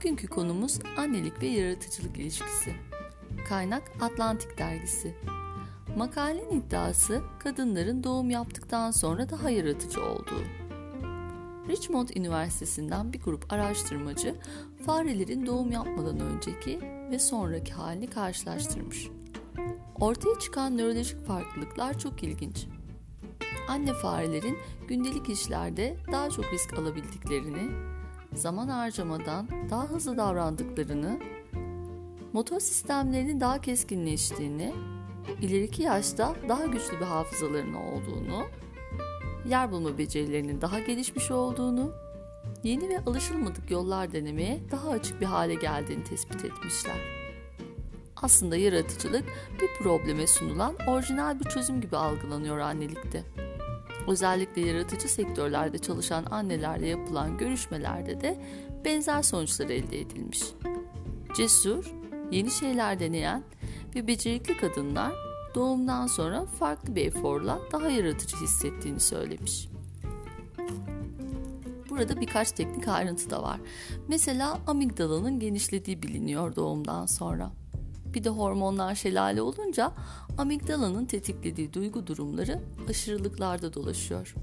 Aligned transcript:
Bugünkü 0.00 0.26
konumuz 0.26 0.78
annelik 0.96 1.42
ve 1.42 1.46
yaratıcılık 1.46 2.18
ilişkisi. 2.18 2.74
Kaynak 3.48 3.82
Atlantik 4.00 4.58
Dergisi. 4.58 5.14
Makalenin 5.96 6.60
iddiası 6.60 7.22
kadınların 7.38 8.04
doğum 8.04 8.30
yaptıktan 8.30 8.90
sonra 8.90 9.30
daha 9.30 9.50
yaratıcı 9.50 10.04
olduğu. 10.04 10.44
Richmond 11.68 12.08
Üniversitesi'nden 12.08 13.12
bir 13.12 13.20
grup 13.20 13.52
araştırmacı 13.52 14.34
farelerin 14.86 15.46
doğum 15.46 15.72
yapmadan 15.72 16.20
önceki 16.20 16.80
ve 17.10 17.18
sonraki 17.18 17.72
halini 17.72 18.10
karşılaştırmış. 18.10 19.08
Ortaya 20.00 20.38
çıkan 20.38 20.78
nörolojik 20.78 21.26
farklılıklar 21.26 21.98
çok 21.98 22.22
ilginç. 22.22 22.66
Anne 23.68 23.92
farelerin 23.92 24.58
gündelik 24.88 25.28
işlerde 25.28 25.96
daha 26.12 26.30
çok 26.30 26.52
risk 26.52 26.78
alabildiklerini, 26.78 27.89
zaman 28.34 28.68
harcamadan 28.68 29.48
daha 29.70 29.88
hızlı 29.88 30.16
davrandıklarını, 30.16 31.20
motor 32.32 32.60
sistemlerinin 32.60 33.40
daha 33.40 33.60
keskinleştiğini, 33.60 34.74
ileriki 35.40 35.82
yaşta 35.82 36.34
daha 36.48 36.66
güçlü 36.66 37.00
bir 37.00 37.04
hafızalarının 37.04 37.74
olduğunu, 37.74 38.46
yer 39.48 39.72
bulma 39.72 39.98
becerilerinin 39.98 40.60
daha 40.60 40.78
gelişmiş 40.78 41.30
olduğunu, 41.30 41.92
yeni 42.62 42.88
ve 42.88 42.98
alışılmadık 43.06 43.70
yollar 43.70 44.12
denemeye 44.12 44.60
daha 44.70 44.90
açık 44.90 45.20
bir 45.20 45.26
hale 45.26 45.54
geldiğini 45.54 46.04
tespit 46.04 46.44
etmişler. 46.44 46.96
Aslında 48.16 48.56
yaratıcılık 48.56 49.24
bir 49.60 49.84
probleme 49.84 50.26
sunulan 50.26 50.76
orijinal 50.86 51.40
bir 51.40 51.44
çözüm 51.44 51.80
gibi 51.80 51.96
algılanıyor 51.96 52.58
annelikte. 52.58 53.24
Özellikle 54.10 54.60
yaratıcı 54.60 55.08
sektörlerde 55.08 55.78
çalışan 55.78 56.24
annelerle 56.30 56.86
yapılan 56.86 57.38
görüşmelerde 57.38 58.20
de 58.20 58.42
benzer 58.84 59.22
sonuçlar 59.22 59.66
elde 59.66 60.00
edilmiş. 60.00 60.42
Cesur, 61.36 61.94
yeni 62.30 62.50
şeyler 62.50 63.00
deneyen 63.00 63.42
ve 63.94 64.06
becerikli 64.06 64.56
kadınlar 64.56 65.12
doğumdan 65.54 66.06
sonra 66.06 66.46
farklı 66.46 66.94
bir 66.94 67.06
eforla 67.06 67.60
daha 67.72 67.88
yaratıcı 67.88 68.36
hissettiğini 68.36 69.00
söylemiş. 69.00 69.68
Burada 71.90 72.20
birkaç 72.20 72.52
teknik 72.52 72.88
ayrıntı 72.88 73.30
da 73.30 73.42
var. 73.42 73.60
Mesela 74.08 74.58
amigdalanın 74.66 75.40
genişlediği 75.40 76.02
biliniyor 76.02 76.56
doğumdan 76.56 77.06
sonra. 77.06 77.52
Bir 78.14 78.24
de 78.24 78.28
hormonlar 78.28 78.94
şelale 78.94 79.42
olunca 79.42 79.92
amigdalanın 80.40 81.04
tetiklediği 81.04 81.72
duygu 81.72 82.06
durumları 82.06 82.60
aşırılıklarda 82.88 83.74
dolaşıyor. 83.74 84.34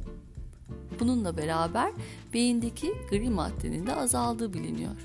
Bununla 1.00 1.38
beraber 1.38 1.92
beyindeki 2.34 2.94
gri 3.10 3.30
maddenin 3.30 3.88
de 3.88 3.96
azaldığı 3.96 4.54
biliniyor. 4.54 4.96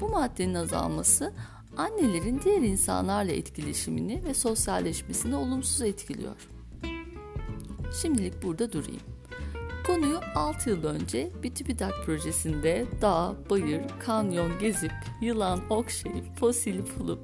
Bu 0.00 0.08
maddenin 0.08 0.54
azalması 0.54 1.32
annelerin 1.76 2.40
diğer 2.44 2.60
insanlarla 2.60 3.32
etkileşimini 3.32 4.24
ve 4.24 4.34
sosyalleşmesini 4.34 5.36
olumsuz 5.36 5.82
etkiliyor. 5.82 6.36
Şimdilik 8.02 8.42
burada 8.42 8.72
durayım. 8.72 9.11
Konuyu 9.86 10.20
6 10.34 10.70
yıl 10.70 10.84
önce 10.84 11.30
bir 11.42 11.54
TÜBİTAK 11.54 11.94
projesinde 12.06 12.86
dağ, 13.00 13.34
bayır, 13.50 13.82
kanyon 14.00 14.58
gezip, 14.58 14.92
yılan 15.20 15.60
okşayıp, 15.70 16.36
fosil 16.36 16.80
bulup, 16.98 17.20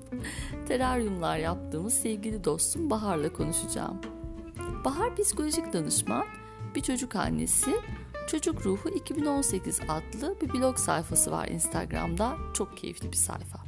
teraryumlar 0.69 1.39
yaptığımız 1.39 1.95
sevgili 1.95 2.45
dostum 2.45 2.91
Bahar'la 2.91 3.33
konuşacağım. 3.33 4.01
Bahar 4.85 5.17
psikolojik 5.17 5.73
danışman, 5.73 6.27
bir 6.75 6.81
çocuk 6.81 7.17
annesi, 7.17 7.71
Çocuk 8.29 8.67
Ruhu 8.67 8.89
2018 8.89 9.81
adlı 9.89 10.37
bir 10.41 10.53
blog 10.53 10.79
sayfası 10.79 11.31
var 11.31 11.49
Instagram'da. 11.49 12.37
Çok 12.55 12.77
keyifli 12.77 13.13
bir 13.13 13.17
sayfa. 13.17 13.59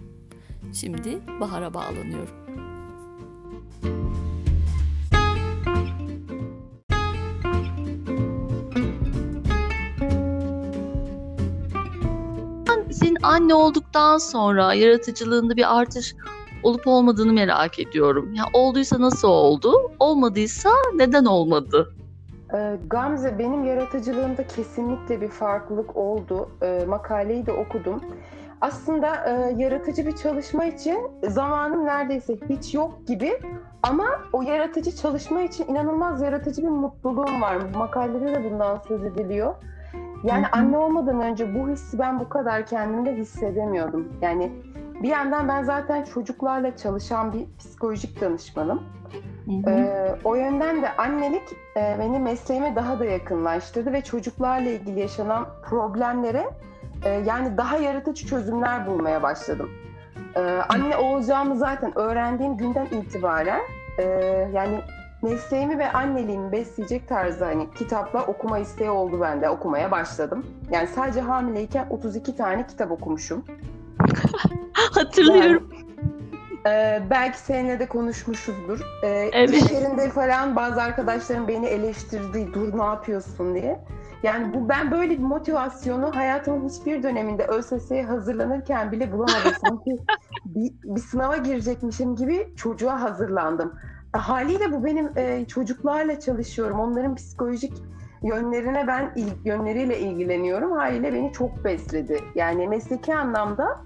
Şimdi 0.73 1.19
Bahar'a 1.41 1.75
bağlanıyorum. 1.75 2.40
Anne 13.51 13.63
olduktan 13.63 14.19
sonra 14.19 14.75
yaratıcılığında 14.75 15.57
bir 15.57 15.81
artış 15.81 16.15
olup 16.63 16.87
olmadığını 16.87 17.33
merak 17.33 17.79
ediyorum. 17.79 18.35
Ya 18.35 18.45
olduysa 18.53 19.01
nasıl 19.01 19.29
oldu? 19.29 19.93
Olmadıysa 19.99 20.71
neden 20.95 21.25
olmadı? 21.25 21.95
Ee, 22.55 22.77
Gamze 22.91 23.39
benim 23.39 23.65
yaratıcılığımda 23.65 24.47
kesinlikle 24.47 25.21
bir 25.21 25.29
farklılık 25.29 25.97
oldu. 25.97 26.49
Ee, 26.63 26.85
makaleyi 26.89 27.47
de 27.47 27.53
okudum. 27.53 28.01
Aslında 28.61 29.17
e, 29.17 29.55
yaratıcı 29.63 30.07
bir 30.07 30.17
çalışma 30.17 30.65
için 30.65 30.99
zamanım 31.29 31.85
neredeyse 31.85 32.39
hiç 32.49 32.75
yok 32.75 33.07
gibi 33.07 33.41
ama 33.83 34.07
o 34.33 34.43
yaratıcı 34.43 34.97
çalışma 34.97 35.43
için 35.43 35.65
inanılmaz 35.69 36.23
yaratıcı 36.23 36.63
bir 36.63 36.69
mutluluğum 36.69 37.43
var. 37.43 37.57
Makalede 37.75 38.35
de 38.35 38.51
bundan 38.51 38.81
söz 38.89 39.05
ediliyor. 39.05 39.55
Yani 40.25 40.47
anne 40.47 40.79
olmadan 40.79 41.21
önce 41.21 41.55
bu 41.55 41.69
hissi 41.69 41.99
ben 41.99 42.21
bu 42.21 42.29
kadar 42.29 42.67
kendimde 42.67 43.17
hissedemiyordum. 43.17 44.13
Yani 44.23 44.53
bir 45.03 45.09
yandan 45.09 45.49
ben 45.49 45.63
zaten 45.63 46.05
çocuklarla 46.05 46.77
çalışan 46.77 47.33
bir 47.33 47.47
psikolojik 47.59 48.21
danışmanım. 48.21 48.83
Ee, 49.67 50.15
o 50.25 50.35
yönden 50.35 50.83
de 50.83 50.97
annelik 50.97 51.43
e, 51.77 51.97
beni 51.99 52.19
mesleğime 52.19 52.77
daha 52.77 52.99
da 52.99 53.05
yakınlaştırdı 53.05 53.93
ve 53.93 54.03
çocuklarla 54.03 54.71
ilgili 54.71 55.01
yaşanan 55.01 55.47
problemlere 55.63 56.51
e, 57.05 57.11
yani 57.11 57.57
daha 57.57 57.77
yaratıcı 57.77 58.27
çözümler 58.27 58.87
bulmaya 58.87 59.23
başladım. 59.23 59.71
Ee, 60.37 60.41
anne 60.69 60.97
olacağımı 60.97 61.57
zaten 61.57 61.99
öğrendiğim 61.99 62.57
günden 62.57 62.87
itibaren 62.87 63.61
e, 63.99 64.05
yani 64.53 64.81
mesleğimi 65.23 65.79
ve 65.79 65.93
anneliğimi 65.93 66.53
besleyecek 66.53 67.09
tarzda 67.09 67.47
hani 67.47 67.71
kitapla 67.75 68.23
okuma 68.27 68.59
isteği 68.59 68.91
oldu 68.91 69.21
bende. 69.21 69.49
Okumaya 69.51 69.91
başladım. 69.91 70.47
Yani 70.71 70.89
sadece 70.89 71.21
hamileyken 71.21 71.87
32 71.91 72.37
tane 72.37 72.67
kitap 72.67 72.91
okumuşum. 72.91 73.45
Hatırlıyorum. 74.73 75.71
Yani, 75.73 75.91
e, 76.67 77.03
belki 77.11 77.39
seninle 77.39 77.79
de 77.79 77.89
konuşmuşuzdur. 77.89 78.81
E, 79.03 79.09
evet. 79.33 79.55
İş 79.55 80.13
falan 80.15 80.57
bazı 80.57 80.83
arkadaşlarım 80.83 81.49
beni 81.49 81.67
eleştirdi. 81.67 82.55
Dur 82.55 82.79
ne 82.79 82.85
yapıyorsun 82.85 83.55
diye. 83.55 83.81
Yani 84.23 84.55
bu 84.55 84.69
ben 84.69 84.91
böyle 84.91 85.11
bir 85.11 85.23
motivasyonu 85.23 86.17
hayatımın 86.17 86.69
hiçbir 86.69 87.03
döneminde 87.03 87.47
ÖSS'ye 87.47 88.05
hazırlanırken 88.05 88.93
bile 88.93 89.13
bulamadım. 89.13 89.53
Sanki 89.67 89.97
bir, 90.45 90.73
bir 90.85 91.01
sınava 91.01 91.37
girecekmişim 91.37 92.17
gibi 92.17 92.53
çocuğa 92.57 93.01
hazırlandım. 93.01 93.75
Haliyle 94.13 94.73
bu 94.73 94.85
benim 94.85 95.11
e, 95.17 95.45
çocuklarla 95.49 96.21
çalışıyorum. 96.21 96.81
Onların 96.81 97.15
psikolojik 97.15 97.73
yönlerine 98.23 98.87
ben 98.87 99.15
yönleriyle 99.45 100.01
ilgileniyorum. 100.01 100.73
Haliyle 100.73 101.15
beni 101.15 101.33
çok 101.33 101.65
besledi. 101.65 102.21
Yani 102.35 102.69
mesleki 102.69 103.15
anlamda 103.15 103.81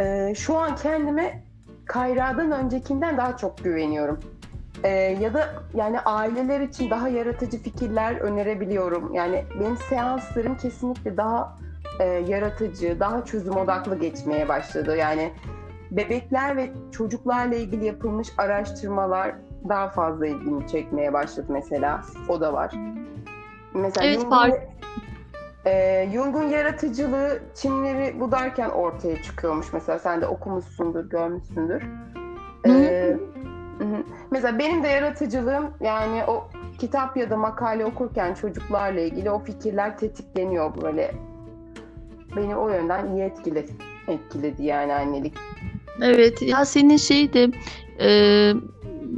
e, 0.00 0.34
şu 0.34 0.58
an 0.58 0.76
kendime 0.76 1.42
Kayra'dan 1.84 2.50
öncekinden 2.50 3.16
daha 3.16 3.36
çok 3.36 3.58
güveniyorum. 3.58 4.20
E, 4.84 4.88
ya 5.20 5.34
da 5.34 5.48
yani 5.74 6.00
aileler 6.00 6.60
için 6.60 6.90
daha 6.90 7.08
yaratıcı 7.08 7.58
fikirler 7.58 8.14
önerebiliyorum. 8.14 9.14
Yani 9.14 9.44
benim 9.60 9.76
seanslarım 9.76 10.56
kesinlikle 10.56 11.16
daha 11.16 11.58
e, 12.00 12.04
yaratıcı, 12.04 13.00
daha 13.00 13.24
çözüm 13.24 13.56
odaklı 13.56 13.98
geçmeye 13.98 14.48
başladı. 14.48 14.96
Yani 14.96 15.32
bebekler 15.90 16.56
ve 16.56 16.70
çocuklarla 16.92 17.54
ilgili 17.54 17.84
yapılmış 17.84 18.28
araştırmalar 18.38 19.34
daha 19.68 19.88
fazla 19.88 20.26
ilgimi 20.26 20.68
çekmeye 20.68 21.12
başladı 21.12 21.46
mesela. 21.48 22.02
O 22.28 22.40
da 22.40 22.52
var. 22.52 22.74
Mesela 23.74 24.06
evet, 24.06 24.20
Jung'un, 24.20 24.52
e, 25.66 26.08
Jung'un 26.12 26.48
yaratıcılığı 26.48 27.42
Çinleri 27.54 28.20
budarken 28.20 28.70
ortaya 28.70 29.22
çıkıyormuş. 29.22 29.72
Mesela 29.72 29.98
sen 29.98 30.20
de 30.20 30.26
okumuşsundur, 30.26 31.10
görmüşsündür. 31.10 31.82
Ee, 32.66 33.16
mesela 34.30 34.58
benim 34.58 34.82
de 34.82 34.88
yaratıcılığım 34.88 35.70
yani 35.80 36.24
o 36.24 36.48
kitap 36.78 37.16
ya 37.16 37.30
da 37.30 37.36
makale 37.36 37.84
okurken 37.84 38.34
çocuklarla 38.34 39.00
ilgili 39.00 39.30
o 39.30 39.38
fikirler 39.38 39.98
tetikleniyor 39.98 40.82
böyle. 40.82 41.14
Beni 42.36 42.56
o 42.56 42.68
yönden 42.68 43.06
iyi 43.06 43.22
etkiledi, 43.22 43.72
etkiledi 44.08 44.62
yani 44.62 44.94
annelik. 44.94 45.34
Evet 46.02 46.42
ya 46.42 46.64
senin 46.64 46.96
şey 46.96 47.32
de 47.32 47.50
e, 48.00 48.08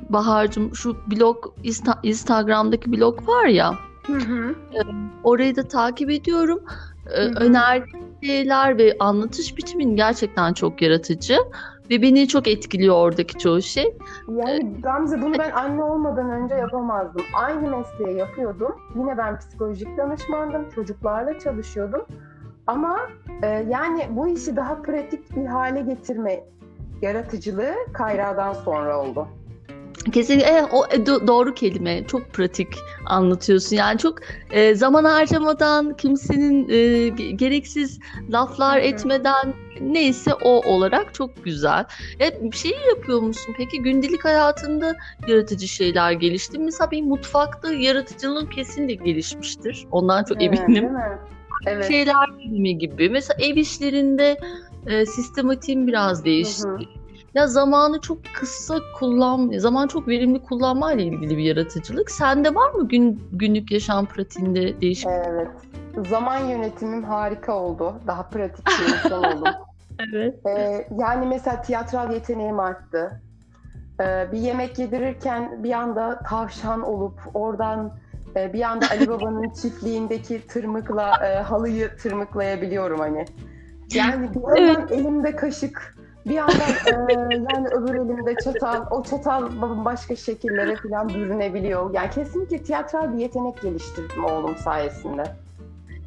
Bahar'cığım 0.08 0.75
şu 0.75 0.96
blog 1.11 1.37
Instagram'daki 2.02 2.93
blog 2.93 3.29
var 3.29 3.46
ya 3.46 3.75
hı 4.06 4.12
hı. 4.12 4.55
E, 4.75 4.81
orayı 5.25 5.56
da 5.56 5.69
takip 5.69 6.11
ediyorum. 6.11 6.62
E, 7.17 8.26
şeyler 8.26 8.79
ve 8.79 8.96
anlatış 9.00 9.56
bitimin 9.56 9.96
gerçekten 9.96 10.52
çok 10.52 10.82
yaratıcı. 10.82 11.37
Ve 11.91 12.02
beni 12.02 12.29
çok 12.29 12.49
etkiliyor 12.49 12.94
oradaki 12.94 13.38
çoğu 13.38 13.62
şey. 13.62 13.96
Yani 14.29 14.81
Gamze 14.82 15.23
bunu 15.23 15.38
ben 15.38 15.50
anne 15.50 15.82
olmadan 15.82 16.31
önce 16.31 16.55
yapamazdım. 16.55 17.23
Aynı 17.35 17.76
mesleği 17.76 18.19
yapıyordum. 18.19 18.73
Yine 18.94 19.19
ben 19.19 19.38
psikolojik 19.38 19.99
danışmandım. 19.99 20.70
Çocuklarla 20.75 21.38
çalışıyordum. 21.38 22.06
Ama 22.67 22.99
Ee, 23.43 23.67
yani 23.69 24.08
bu 24.11 24.29
işi 24.29 24.56
daha 24.56 24.82
pratik 24.82 25.37
bir 25.37 25.46
hale 25.46 25.81
getirme 25.81 26.44
yaratıcılığı 27.02 27.75
Kayra'dan 27.93 28.52
sonra 28.52 29.00
oldu. 29.00 29.29
Kesinlikle 30.12 30.47
e, 30.47 30.62
o 30.62 30.87
e, 30.87 31.06
doğru 31.06 31.55
kelime. 31.55 32.05
Çok 32.06 32.33
pratik 32.33 32.69
anlatıyorsun. 33.06 33.77
Yani 33.77 33.99
çok 33.99 34.19
e, 34.51 34.75
zaman 34.75 35.05
harcamadan, 35.05 35.97
kimsenin 35.97 36.69
e, 36.69 37.09
gereksiz 37.33 37.99
laflar 38.31 38.79
Hı-hı. 38.79 38.87
etmeden 38.87 39.55
neyse 39.81 40.35
o 40.35 40.49
olarak 40.49 41.15
çok 41.15 41.45
güzel. 41.45 41.85
E, 42.21 42.53
bir 42.53 42.56
şey 42.56 42.73
yapıyor 42.89 43.21
musun 43.21 43.55
peki? 43.56 43.83
Gündelik 43.83 44.25
hayatında 44.25 44.97
yaratıcı 45.29 45.69
şeyler 45.69 46.12
gelişti. 46.12 46.59
Mesela 46.59 46.91
bir 46.91 47.03
mutfakta 47.03 47.73
yaratıcılığın 47.73 48.47
kesin 48.47 48.89
de 48.89 48.95
gelişmiştir. 48.95 49.87
Ondan 49.91 50.25
çok 50.25 50.43
evet, 50.43 50.61
eminim. 50.61 50.89
Evet. 51.67 51.89
Şeyler 51.89 52.17
filmi 52.43 52.79
gibi. 52.79 53.11
Mesela 53.11 53.37
ev 53.41 53.56
işlerinde 53.56 54.37
e, 54.87 55.06
sistematiğin 55.06 55.87
biraz 55.87 56.25
değişti. 56.25 56.69
Hı 56.69 56.75
hı. 56.75 57.04
Ya 57.35 57.47
zamanı 57.47 58.01
çok 58.01 58.19
kısa 58.35 58.79
kullan, 58.99 59.53
zaman 59.59 59.87
çok 59.87 60.09
verimli 60.09 60.43
kullanma 60.43 60.93
ile 60.93 61.03
ilgili 61.03 61.37
bir 61.39 61.43
yaratıcılık. 61.43 62.11
Sende 62.11 62.55
var 62.55 62.71
mı 62.71 62.89
gün 62.89 63.23
günlük 63.33 63.73
yaşam 63.73 64.07
pratiğinde 64.07 64.81
değişik? 64.81 65.07
Evet. 65.07 65.49
Zaman 66.09 66.39
yönetimim 66.39 67.05
harika 67.05 67.57
oldu. 67.57 67.95
Daha 68.07 68.23
pratik 68.23 68.67
bir 68.67 68.95
insan 68.95 69.25
oldum. 69.25 69.53
evet. 70.13 70.47
Ee, 70.47 70.89
yani 70.99 71.27
mesela 71.27 71.63
tiyatral 71.63 72.13
yeteneğim 72.13 72.61
arttı. 72.61 73.21
Ee, 74.01 74.27
bir 74.33 74.39
yemek 74.39 74.79
yedirirken 74.79 75.65
bir 75.65 75.73
anda 75.73 76.23
tavşan 76.29 76.83
olup 76.83 77.21
oradan 77.35 77.93
e, 78.37 78.53
bir 78.53 78.63
anda 78.63 78.87
Ali 78.91 79.09
Baba'nın 79.09 79.51
çiftliğindeki 79.63 80.47
tırmıkla 80.47 81.27
e, 81.27 81.43
halıyı 81.43 81.97
tırmıklayabiliyorum 81.97 83.01
hani. 83.01 83.25
Yani 83.95 84.31
bir 84.35 84.59
yandan 84.59 84.89
elimde 84.89 85.37
kaşık, 85.37 85.97
bir 86.26 86.35
yandan 86.35 86.71
e, 86.87 87.35
yani 87.53 87.69
öbür 87.69 87.94
elimde 87.94 88.35
çatal, 88.44 88.87
o 88.91 89.03
çatal 89.03 89.50
başka 89.85 90.17
şekillere 90.17 90.76
falan 90.76 91.09
bürünebiliyor. 91.09 91.94
Yani 91.94 92.11
kesinlikle 92.11 92.62
tiyatral 92.62 93.12
bir 93.12 93.19
yetenek 93.19 93.62
geliştirdim 93.62 94.25
oğlum 94.25 94.56
sayesinde. 94.56 95.25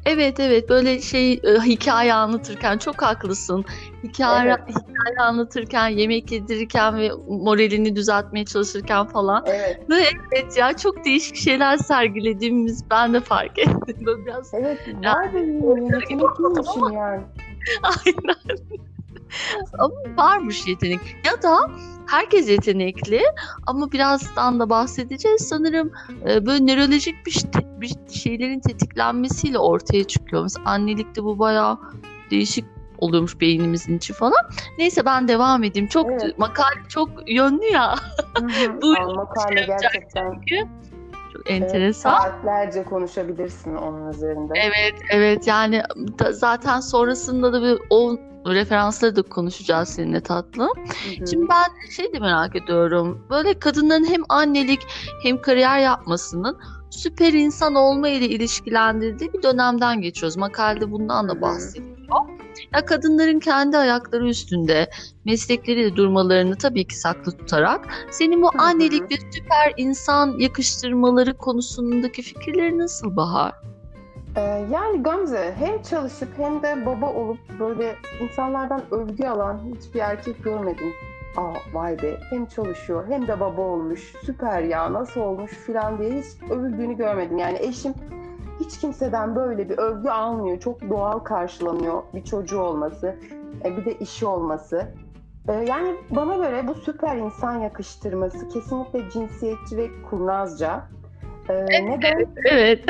Evet 0.06 0.40
evet 0.40 0.68
böyle 0.68 1.00
şey 1.00 1.32
e, 1.32 1.60
hikaye 1.66 2.14
anlatırken 2.14 2.78
çok 2.78 3.02
haklısın. 3.02 3.64
Hikaye, 4.04 4.50
evet. 4.50 4.60
hikaye 4.68 5.28
anlatırken, 5.28 5.88
yemek 5.88 6.32
yedirirken 6.32 6.96
ve 6.96 7.10
moralini 7.28 7.96
düzeltmeye 7.96 8.44
çalışırken 8.44 9.06
falan. 9.06 9.44
Evet. 9.46 9.90
Ve 9.90 9.94
evet 10.32 10.56
ya 10.56 10.76
çok 10.76 11.04
değişik 11.04 11.36
şeyler 11.36 11.76
sergilediğimiz 11.76 12.90
ben 12.90 13.14
de 13.14 13.20
fark 13.20 13.58
ettim. 13.58 13.96
Böyle 14.06 14.26
biraz 14.26 14.54
Evet 14.54 14.78
var 15.04 15.34
benim 15.34 15.84
yetenekliymişim 15.84 16.92
yani. 16.92 17.20
Aynen. 17.82 18.58
Ama 19.78 19.94
varmış 20.16 20.66
yetenek. 20.66 21.00
Ya 21.24 21.42
da 21.42 21.70
herkes 22.06 22.48
yetenekli 22.48 23.22
ama 23.66 23.92
birazdan 23.92 24.60
da 24.60 24.70
bahsedeceğiz. 24.70 25.48
Sanırım 25.48 25.92
e, 26.28 26.46
böyle 26.46 26.66
nörolojik 26.66 27.26
bir, 27.26 27.44
bir 27.80 27.94
şeylerin 28.12 28.60
tetiklenmesiyle 28.60 29.58
ortaya 29.58 30.04
çıkıyor. 30.04 30.42
Mesela 30.42 30.70
annelikte 30.70 31.24
bu 31.24 31.38
bayağı 31.38 31.78
değişik 32.30 32.64
oluyormuş 32.98 33.40
beynimizin 33.40 33.96
içi 33.96 34.12
falan. 34.12 34.50
Neyse 34.78 35.04
ben 35.04 35.28
devam 35.28 35.64
edeyim. 35.64 35.88
Çok 35.88 36.10
evet. 36.10 36.38
makale 36.38 36.80
çok 36.88 37.10
yönlü 37.26 37.64
ya. 37.64 37.94
bu 38.82 39.14
makale 39.14 39.66
gerçekten. 39.66 40.32
Çünkü. 40.32 40.68
Enteresan. 41.48 42.10
Saatlerce 42.10 42.84
konuşabilirsin 42.84 43.76
onun 43.76 44.12
üzerinde. 44.12 44.52
Evet, 44.56 44.94
evet. 45.10 45.46
Yani 45.46 45.82
da, 46.18 46.32
zaten 46.32 46.80
sonrasında 46.80 47.52
da 47.52 47.62
bir 47.62 47.78
o 47.90 48.16
referansları 48.46 49.16
da 49.16 49.22
konuşacağız 49.22 49.88
seninle 49.88 50.20
tatlım. 50.20 50.68
Hı 50.76 51.22
hı. 51.22 51.26
Şimdi 51.30 51.46
ben 51.48 51.90
şey 51.90 52.12
de 52.12 52.18
merak 52.18 52.56
ediyorum. 52.56 53.26
Böyle 53.30 53.58
kadınların 53.58 54.04
hem 54.04 54.22
annelik 54.28 54.80
hem 55.22 55.40
kariyer 55.40 55.78
yapmasının 55.78 56.58
süper 56.90 57.32
insan 57.32 57.74
olma 57.74 58.08
ile 58.08 58.26
ilişkilendirdiği 58.26 59.32
bir 59.32 59.42
dönemden 59.42 60.00
geçiyoruz. 60.00 60.36
Makalede 60.36 60.90
bundan 60.92 61.28
da 61.28 61.42
bahsediyor. 61.42 61.98
Ya 62.74 62.84
kadınların 62.84 63.40
kendi 63.40 63.78
ayakları 63.78 64.28
üstünde 64.28 64.90
meslekleriyle 65.24 65.96
durmalarını 65.96 66.56
tabii 66.56 66.86
ki 66.86 66.98
saklı 66.98 67.32
tutarak 67.32 67.88
senin 68.10 68.42
bu 68.42 68.50
annelik 68.58 69.02
ve 69.02 69.16
süper 69.30 69.72
insan 69.76 70.38
yakıştırmaları 70.38 71.34
konusundaki 71.34 72.22
fikirleri 72.22 72.78
nasıl 72.78 73.16
Bahar? 73.16 73.52
Ee, 74.36 74.40
yani 74.72 75.02
Gamze 75.02 75.54
hem 75.58 75.82
çalışıp 75.82 76.28
hem 76.36 76.62
de 76.62 76.86
baba 76.86 77.12
olup 77.12 77.38
böyle 77.60 77.96
insanlardan 78.20 78.82
övgü 78.90 79.26
alan 79.26 79.60
hiçbir 79.74 80.00
erkek 80.00 80.44
görmedim. 80.44 80.92
Aa 81.36 81.54
vay 81.72 82.02
be 82.02 82.20
hem 82.30 82.46
çalışıyor 82.46 83.04
hem 83.08 83.28
de 83.28 83.40
baba 83.40 83.62
olmuş 83.62 84.12
süper 84.24 84.62
ya 84.62 84.92
nasıl 84.92 85.20
olmuş 85.20 85.52
filan 85.52 85.98
diye 85.98 86.10
hiç 86.10 86.50
övüldüğünü 86.50 86.96
görmedim. 86.96 87.38
Yani 87.38 87.58
eşim 87.60 87.94
hiç 88.60 88.78
kimseden 88.78 89.36
böyle 89.36 89.68
bir 89.68 89.78
övgü 89.78 90.08
almıyor. 90.08 90.60
Çok 90.60 90.90
doğal 90.90 91.18
karşılanıyor 91.18 92.02
bir 92.14 92.24
çocuğu 92.24 92.60
olması, 92.60 93.16
e, 93.64 93.76
bir 93.76 93.84
de 93.84 93.98
işi 93.98 94.26
olması. 94.26 94.88
E, 95.48 95.52
yani 95.52 95.94
bana 96.10 96.36
göre 96.36 96.68
bu 96.68 96.74
süper 96.74 97.16
insan 97.16 97.58
yakıştırması 97.58 98.48
kesinlikle 98.48 99.10
cinsiyetçi 99.10 99.76
ve 99.76 99.88
kurnazca. 100.10 100.84
Ee, 101.48 101.64
neden? 101.64 102.26
Evet. 102.44 102.84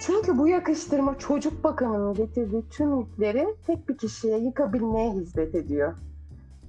Çünkü 0.00 0.38
bu 0.38 0.48
yakıştırma 0.48 1.18
çocuk 1.18 1.64
bakımının 1.64 2.14
getirdiği 2.14 2.68
tüm 2.68 2.98
yükleri 2.98 3.46
tek 3.66 3.88
bir 3.88 3.98
kişiye 3.98 4.38
yıkabilmeye 4.38 5.10
hizmet 5.10 5.54
ediyor. 5.54 5.94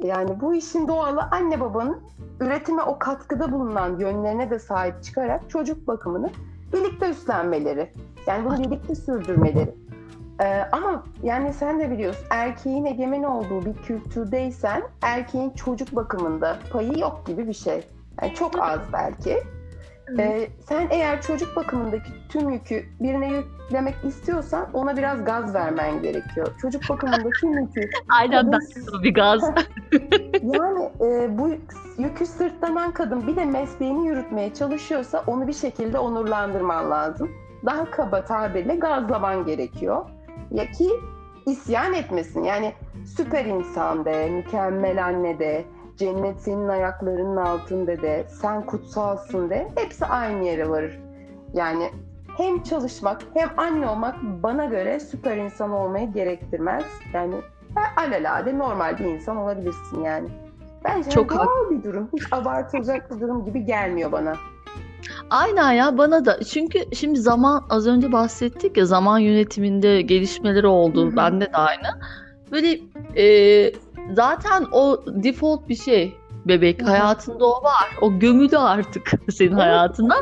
Yani 0.04 0.42
bu 0.42 0.56
işin 0.56 0.88
doğalı 0.88 1.22
anne 1.32 1.60
babanın 1.60 1.98
üretime 2.40 2.84
o 2.84 3.00
katkıda 3.00 3.52
bulunan 3.52 4.00
yönlerine 4.00 4.50
de 4.50 4.60
sahip 4.60 5.04
çıkarak 5.04 5.50
çocuk 5.50 5.88
bakımını 5.88 6.30
birlikte 6.74 7.10
üstlenmeleri. 7.10 7.90
Yani 8.28 8.46
bunu 8.46 8.60
birlikte 8.60 8.96
sürdürmeleri. 8.96 9.76
Ee, 10.42 10.64
ama 10.72 11.04
yani 11.24 11.54
sen 11.54 11.80
de 11.80 11.92
biliyorsun 11.92 12.26
erkeğin 12.30 12.86
egemen 12.86 13.24
olduğu 13.24 13.66
bir 13.66 13.74
kültürdeysen 13.74 14.84
erkeğin 15.02 15.50
çocuk 15.50 15.96
bakımında 15.96 16.60
payı 16.72 17.00
yok 17.00 17.24
gibi 17.28 17.48
bir 17.48 17.54
şey. 17.54 17.84
Yani 18.22 18.34
çok 18.34 18.60
az 18.60 18.80
belki. 18.94 19.44
Ee, 20.20 20.50
sen 20.70 20.88
eğer 20.92 21.22
çocuk 21.22 21.56
bakımındaki 21.56 22.12
tüm 22.30 22.50
yükü 22.50 22.86
birine 23.00 23.34
yüklemek 23.34 23.96
istiyorsan 24.04 24.68
ona 24.74 24.98
biraz 24.98 25.26
gaz 25.26 25.54
vermen 25.54 26.02
gerekiyor. 26.02 26.48
Çocuk 26.62 26.90
bakımında 26.90 27.30
tüm 27.40 27.58
yükü... 27.60 27.82
Aynen 28.20 28.52
ben 28.52 28.60
bir 29.04 29.14
gaz. 29.14 29.42
yani 30.42 30.92
e, 31.02 31.38
bu 31.38 31.50
yükü 31.98 32.26
sırtlanan 32.26 32.92
kadın 32.92 33.28
bir 33.28 33.36
de 33.36 33.46
mesleğini 33.46 34.08
yürütmeye 34.08 34.54
çalışıyorsa 34.54 35.24
onu 35.28 35.48
bir 35.48 35.54
şekilde 35.54 36.00
onurlandırman 36.00 36.92
lazım. 36.92 37.32
Daha 37.66 37.92
kaba 37.92 38.26
tabirle 38.26 38.76
gazlaman 38.76 39.46
gerekiyor. 39.46 40.06
Ya 40.52 40.72
ki 40.72 40.90
isyan 41.46 41.94
etmesin. 41.94 42.44
Yani 42.44 42.74
süper 43.18 43.46
insan 43.46 44.06
de, 44.06 44.30
mükemmel 44.30 45.06
anne 45.06 45.40
de, 45.40 45.66
cennet 46.02 46.42
senin 46.42 46.68
ayaklarının 46.68 47.38
altında 47.38 48.02
de, 48.02 48.26
sen 48.42 48.66
kutsalsın 48.66 49.50
de 49.50 49.68
hepsi 49.76 50.06
aynı 50.06 50.46
yere 50.46 50.70
varır. 50.70 51.00
Yani 51.54 51.90
hem 52.38 52.64
çalışmak 52.64 53.22
hem 53.34 53.50
anne 53.58 53.88
olmak 53.88 54.16
bana 54.24 54.66
göre 54.66 55.00
süper 55.00 55.38
insan 55.38 55.72
olmayı 55.72 56.14
gerektirmez. 56.14 56.84
Yani 57.14 57.36
alelade 57.98 58.58
normal 58.58 59.00
bir 59.00 59.06
insan 59.06 59.38
olabilirsin 59.38 60.04
yani. 60.04 60.30
Bence 60.86 61.10
Çok 61.10 61.30
doğal 61.30 61.70
bir 61.70 61.84
durum. 61.84 62.10
Hiç 62.14 62.24
abartılacak 62.32 63.16
bir 63.16 63.22
durum 63.22 63.46
gibi 63.46 63.66
gelmiyor 63.66 64.12
bana. 64.12 64.34
Aynen 65.30 65.72
ya 65.72 65.98
bana 65.98 66.26
da. 66.26 66.44
Çünkü 66.44 66.80
şimdi 66.96 67.20
zaman 67.20 67.64
az 67.70 67.88
önce 67.88 68.12
bahsettik 68.12 68.78
ya 68.78 68.86
zaman 68.86 69.20
yönetiminde 69.20 70.02
gelişmeleri 70.02 70.68
oldu. 70.68 71.08
Hı-hı. 71.08 71.16
Bende 71.16 71.46
de 71.46 71.58
aynı. 71.58 71.88
Böyle 72.52 72.80
e, 73.16 73.72
zaten 74.16 74.66
o 74.72 75.04
default 75.08 75.70
bir 75.70 75.76
şey 75.76 76.22
bebek. 76.46 76.88
Hayatında 76.88 77.46
o 77.46 77.64
var. 77.64 77.98
O 78.02 78.20
gömülü 78.20 78.58
artık 78.58 79.12
senin 79.32 79.52
hayatına. 79.52 80.16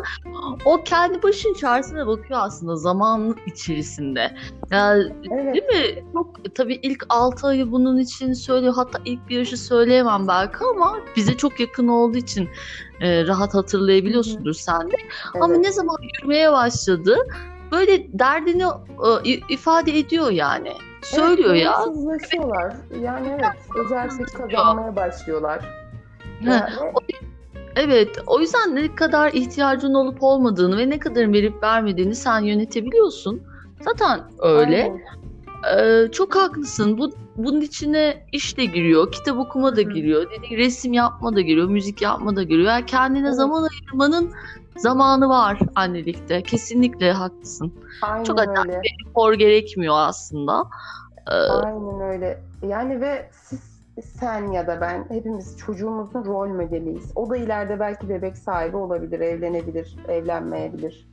O 0.66 0.84
kendi 0.84 1.24
başın 1.24 1.54
çaresine 1.54 2.08
bakıyor 2.08 2.40
aslında 2.44 2.76
zaman 2.76 3.36
içerisinde. 3.46 4.32
Yani, 4.72 5.04
evet. 5.32 5.54
Değil 5.54 5.66
mi? 5.66 6.04
Çok, 6.14 6.56
tabii 6.56 6.80
ilk 6.82 7.06
6 7.10 7.48
ayı 7.48 7.72
bunun 7.72 7.98
için 7.98 8.34
söylüyor. 8.34 8.74
Hatta 8.76 9.00
ilk 9.06 9.30
bir 9.30 9.38
yaşı 9.38 9.58
söyleyemem 9.58 10.28
belki 10.28 10.58
ama 10.76 10.98
bize 11.16 11.38
çok 11.38 11.60
yakın 11.60 11.88
olduğu 11.88 12.18
için 12.18 12.50
e, 13.02 13.28
rahat 13.28 13.54
hatırlayabiliyorsundur 13.54 14.54
sen 14.54 14.82
de. 14.82 14.96
Evet. 15.36 15.44
Ama 15.44 15.54
ne 15.54 15.72
zaman 15.72 15.98
yürümeye 16.02 16.52
başladı 16.52 17.18
böyle 17.72 18.20
derdini 18.20 18.64
e, 19.26 19.32
ifade 19.50 20.00
ediyor 20.00 20.32
yani. 20.32 20.74
Söylüyor 21.02 21.50
evet, 21.50 21.64
ya. 21.64 21.86
Yani 23.02 23.28
evet 23.28 23.86
özellik 23.86 24.34
kazanmaya 24.34 24.96
başlıyorlar. 24.96 25.60
Yani... 26.42 26.70
Evet, 27.76 28.18
o 28.28 28.40
yüzden 28.40 28.76
ne 28.76 28.96
kadar 28.96 29.34
ihtiyacın 29.34 29.94
olup 29.94 30.24
olmadığını 30.24 30.78
ve 30.78 30.90
ne 30.90 31.00
kadar 31.00 31.34
verip 31.34 31.64
vermediğini 31.64 32.16
sen 32.16 32.40
yönetebiliyorsun. 32.40 33.42
Zaten 33.82 34.22
öyle. 34.40 34.84
Aynen. 34.84 35.00
Ee, 35.78 36.12
çok 36.12 36.36
haklısın. 36.36 36.98
Bu 36.98 37.12
bunun 37.36 37.62
içine 37.62 38.26
iş 38.32 38.58
de 38.58 38.66
giriyor, 38.66 39.12
kitap 39.12 39.38
okuma 39.38 39.76
da 39.76 39.82
giriyor, 39.82 40.32
dediğin 40.32 40.58
resim 40.58 40.94
yapma 40.94 41.36
da 41.36 41.42
giriyor, 41.42 41.70
müzik 41.70 42.02
yapma 42.02 42.36
da 42.36 42.44
giriyor. 42.44 42.72
Yani 42.72 42.86
kendine 42.86 43.28
evet. 43.28 43.36
zaman 43.36 43.68
ayırmanın 43.72 44.32
zamanı 44.78 45.30
var 45.30 45.60
annelikte. 45.76 46.44
Kesinlikle 46.44 47.12
haklısın. 47.12 47.74
Aynen 48.02 48.24
çok 48.24 48.40
öyle. 48.40 48.82
efor 49.10 49.34
gerekmiyor 49.34 49.96
aslında. 49.98 50.64
Ee, 51.32 51.34
Aynen 51.34 52.02
öyle. 52.02 52.42
Yani 52.62 53.02
ve 53.02 53.30
siz 53.32 53.82
sen 54.20 54.52
ya 54.52 54.68
da 54.68 54.82
ben 54.82 55.06
hepimiz 55.10 55.58
çocuğumuzun 55.58 56.26
rol 56.26 56.48
modeliyiz. 56.48 57.12
O 57.16 57.30
da 57.30 57.38
ileride 57.38 57.80
belki 57.80 58.10
bebek 58.10 58.38
sahibi 58.38 58.78
olabilir, 58.78 59.20
evlenebilir, 59.20 59.96
evlenmeyebilir 60.08 61.10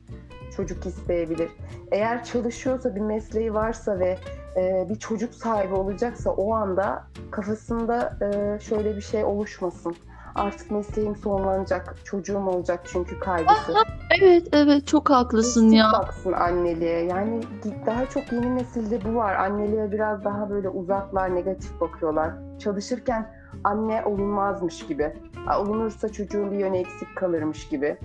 çocuk 0.57 0.85
isteyebilir. 0.85 1.49
Eğer 1.91 2.23
çalışıyorsa, 2.23 2.95
bir 2.95 3.01
mesleği 3.01 3.53
varsa 3.53 3.99
ve 3.99 4.17
e, 4.55 4.85
bir 4.89 4.95
çocuk 4.95 5.33
sahibi 5.33 5.73
olacaksa 5.73 6.29
o 6.29 6.53
anda 6.53 7.03
kafasında 7.31 8.17
e, 8.21 8.59
şöyle 8.59 8.95
bir 8.95 9.01
şey 9.01 9.23
oluşmasın. 9.23 9.95
Artık 10.37 10.71
mesleğim 10.71 11.15
sonlanacak, 11.15 11.95
çocuğum 12.03 12.47
olacak 12.47 12.79
çünkü 12.85 13.19
kaygısı. 13.19 13.73
evet, 14.21 14.47
evet 14.51 14.87
çok 14.87 15.09
haklısın 15.09 15.69
ya. 15.69 15.91
baksın 15.93 16.31
anneliğe. 16.31 17.03
Yani 17.05 17.41
daha 17.85 18.05
çok 18.05 18.31
yeni 18.31 18.55
nesilde 18.55 19.05
bu 19.05 19.15
var. 19.15 19.35
Anneliğe 19.35 19.91
biraz 19.91 20.23
daha 20.23 20.49
böyle 20.49 20.69
uzaklar, 20.69 21.35
negatif 21.35 21.81
bakıyorlar. 21.81 22.31
Çalışırken 22.59 23.31
anne 23.63 24.05
olunmazmış 24.05 24.87
gibi. 24.87 25.13
Olunursa 25.59 26.11
çocuğun 26.11 26.51
bir 26.51 26.57
yöne 26.57 26.79
eksik 26.79 27.15
kalırmış 27.15 27.67
gibi. 27.69 27.97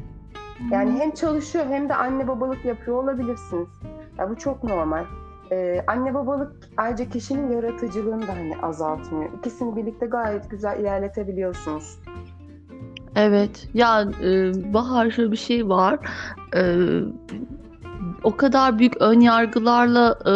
Yani 0.71 0.99
hem 0.99 1.11
çalışıyor 1.11 1.67
hem 1.67 1.89
de 1.89 1.95
anne 1.95 2.29
babalık 2.29 2.65
yapıyor 2.65 3.03
olabilirsiniz. 3.03 3.69
Ya 4.19 4.31
bu 4.31 4.37
çok 4.37 4.65
normal. 4.65 5.05
Ee, 5.53 5.85
anne 5.87 6.15
babalık 6.15 6.53
ayrıca 6.77 7.09
kişinin 7.09 7.53
yaratıcılığını 7.53 8.23
da 8.23 8.37
hani 8.37 8.57
azaltmıyor. 8.63 9.31
İkisini 9.39 9.77
birlikte 9.77 10.07
gayet 10.07 10.51
güzel 10.51 10.81
ilerletebiliyorsunuz. 10.81 11.99
Evet. 13.17 13.69
Ya 13.75 14.09
e, 14.23 14.53
Bahar 14.75 15.11
şöyle 15.11 15.33
bir 15.33 15.37
şey 15.37 15.69
var. 15.69 15.99
E, 16.57 16.63
o 18.23 18.37
kadar 18.37 18.79
büyük 18.79 18.97
ön 19.01 19.21
yargılarla 19.21 20.19
e, 20.27 20.33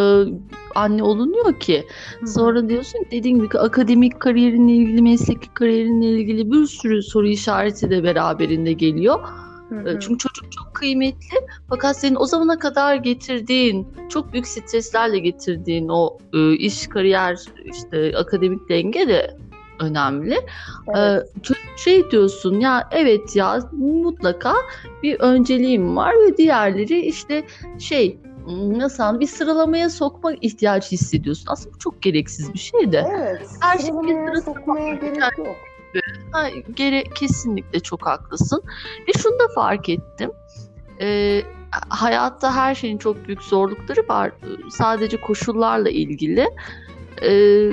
anne 0.75 1.03
olunuyor 1.03 1.61
ki. 1.61 1.87
Sonra 2.27 2.69
diyorsun 2.69 3.01
dediğin 3.11 3.37
gibi 3.37 3.59
akademik 3.59 4.21
kariyerinle 4.21 4.73
ilgili, 4.73 5.03
mesleki 5.03 5.55
kariyerinle 5.55 6.07
ilgili 6.07 6.53
bir 6.53 6.67
sürü 6.67 7.03
soru 7.03 7.27
işareti 7.27 7.91
de 7.91 8.05
beraberinde 8.05 8.73
geliyor. 8.73 9.21
Hı 9.69 9.99
Çünkü 10.01 10.19
çocuk 10.19 10.46
kıymetli 10.77 11.37
fakat 11.69 11.97
senin 11.97 12.17
o 12.17 12.27
zamana 12.27 12.59
kadar 12.59 12.95
getirdiğin 12.95 13.89
çok 14.09 14.33
büyük 14.33 14.47
streslerle 14.47 15.19
getirdiğin 15.19 15.89
o 15.89 16.19
e, 16.33 16.53
iş, 16.53 16.87
kariyer, 16.87 17.39
işte 17.65 18.13
akademik 18.17 18.69
denge 18.69 19.09
de 19.09 19.37
önemli. 19.81 20.39
Evet. 20.97 21.29
Ee, 21.51 21.55
şey 21.77 22.11
diyorsun 22.11 22.61
ya 22.61 22.89
evet 22.91 23.37
ya 23.37 23.59
mutlaka 23.73 24.55
bir 25.03 25.21
önceliğim 25.21 25.97
var 25.97 26.15
ve 26.15 26.37
diğerleri 26.37 27.01
işte 27.01 27.45
şey 27.79 28.19
nasıl 28.67 29.21
bir 29.21 29.27
sıralamaya 29.27 29.91
sokma 29.91 30.33
ihtiyacı 30.41 30.91
hissediyorsun. 30.91 31.45
Aslında 31.49 31.75
bu 31.75 31.79
çok 31.79 32.03
gereksiz 32.03 32.55
bir 32.55 32.59
şey 32.59 32.93
de. 32.93 33.07
Evet. 33.17 33.49
Her 33.61 33.79
şey 33.79 33.87
sıralamaya 33.87 34.41
sokmaya 34.41 34.95
gerek 34.95 35.39
yok 35.39 35.57
Ha, 36.33 36.49
gere 36.75 37.05
kesinlikle 37.05 37.81
çok 37.81 38.07
haklısın. 38.07 38.63
Ve 39.09 39.13
şunu 39.19 39.39
da 39.39 39.49
fark 39.55 39.89
ettim. 39.89 40.31
Ee, 41.01 41.43
hayatta 41.89 42.55
her 42.55 42.75
şeyin 42.75 42.99
çok 42.99 43.27
büyük 43.27 43.43
zorlukları 43.43 44.09
var. 44.09 44.33
Sadece 44.71 45.17
koşullarla 45.17 45.91
ilgili. 45.91 46.49
Ee, 47.23 47.71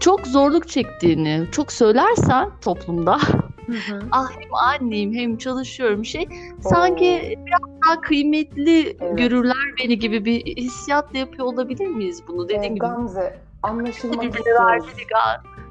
çok 0.00 0.26
zorluk 0.26 0.68
çektiğini 0.68 1.46
çok 1.52 1.72
söylersen 1.72 2.50
toplumda 2.60 3.18
Hı 3.66 3.72
hı. 3.72 4.00
ah 4.12 4.30
hem 4.30 4.54
anneyim 4.54 5.14
hem 5.14 5.36
çalışıyorum 5.36 6.04
şey 6.04 6.22
Oo. 6.22 6.68
sanki 6.68 7.38
biraz 7.46 7.80
daha 7.86 8.00
kıymetli 8.00 8.96
evet. 9.00 9.18
görürler 9.18 9.74
beni 9.82 9.98
gibi 9.98 10.24
bir 10.24 10.56
hissiyatla 10.56 11.18
yapıyor 11.18 11.46
olabilir 11.46 11.86
miyiz 11.86 12.22
bunu 12.28 12.48
dediğim 12.48 12.62
ee, 12.64 12.68
gibi. 12.68 12.78
Gamze 12.78 13.38
anlaşılmak 13.62 14.36
istiyoruz. 14.36 14.86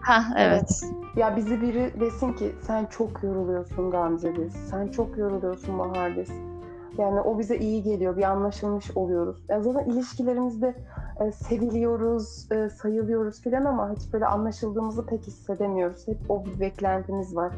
Ha 0.01 0.23
evet. 0.37 0.81
Ya 1.15 1.35
bizi 1.35 1.61
biri 1.61 1.93
desin 1.99 2.33
ki 2.33 2.55
sen 2.61 2.85
çok 2.85 3.23
yoruluyorsun 3.23 3.91
Gamze 3.91 4.35
desin. 4.35 4.65
Sen 4.69 4.87
çok 4.87 5.17
yoruluyorsun 5.17 5.79
Bahar 5.79 6.15
desin. 6.15 6.51
Yani 6.97 7.21
o 7.21 7.39
bize 7.39 7.57
iyi 7.57 7.83
geliyor. 7.83 8.17
Bir 8.17 8.23
anlaşılmış 8.23 8.91
oluyoruz. 8.97 9.45
Yani 9.49 9.63
zaten 9.63 9.85
ilişkilerimizde 9.85 10.75
e, 11.21 11.31
seviliyoruz, 11.31 12.51
e, 12.51 12.69
sayılıyoruz 12.69 13.41
filan 13.41 13.65
ama 13.65 13.91
hiç 13.91 14.13
böyle 14.13 14.25
anlaşıldığımızı 14.25 15.05
pek 15.05 15.21
hissedemiyoruz. 15.27 16.07
Hep 16.07 16.17
o 16.29 16.45
bir 16.45 16.59
beklentimiz 16.59 17.35
var. 17.35 17.53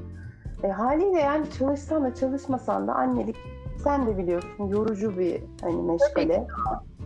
E, 0.64 0.68
haliyle 0.68 1.20
yani 1.20 1.52
çalışsan 1.52 2.04
da 2.04 2.16
çalışmasan 2.16 2.88
da 2.88 2.94
annelik 2.94 3.36
sen 3.84 4.08
de 4.08 4.18
biliyorsun 4.18 4.68
yorucu 4.68 5.18
bir 5.18 5.42
hani 5.62 5.82
meşgale. 5.82 6.48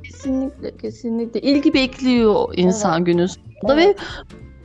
Kesinlikle, 0.04 0.78
kesinlikle. 0.78 1.42
ilgi 1.42 1.74
bekliyor 1.74 2.50
insan 2.54 2.98
evet. 2.98 3.06
günü 3.06 3.28
sonunda 3.28 3.82
evet. 3.82 4.00
ve 4.00 4.04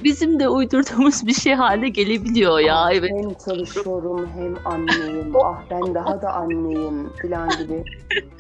bizim 0.04 0.40
de 0.40 0.49
uydurduğumuz 0.49 1.26
bir 1.26 1.35
şey 1.35 1.54
haline 1.54 1.88
gelebiliyor 1.88 2.59
ya. 2.59 2.76
Ah, 2.76 2.92
evet. 2.92 3.11
Hem 3.11 3.35
çalışıyorum 3.35 4.28
hem 4.35 4.54
anneyim. 4.64 5.33
ah 5.45 5.62
ben 5.71 5.95
daha 5.95 6.23
da 6.23 6.33
anneyim 6.33 7.11
falan 7.23 7.49
gibi. 7.49 7.85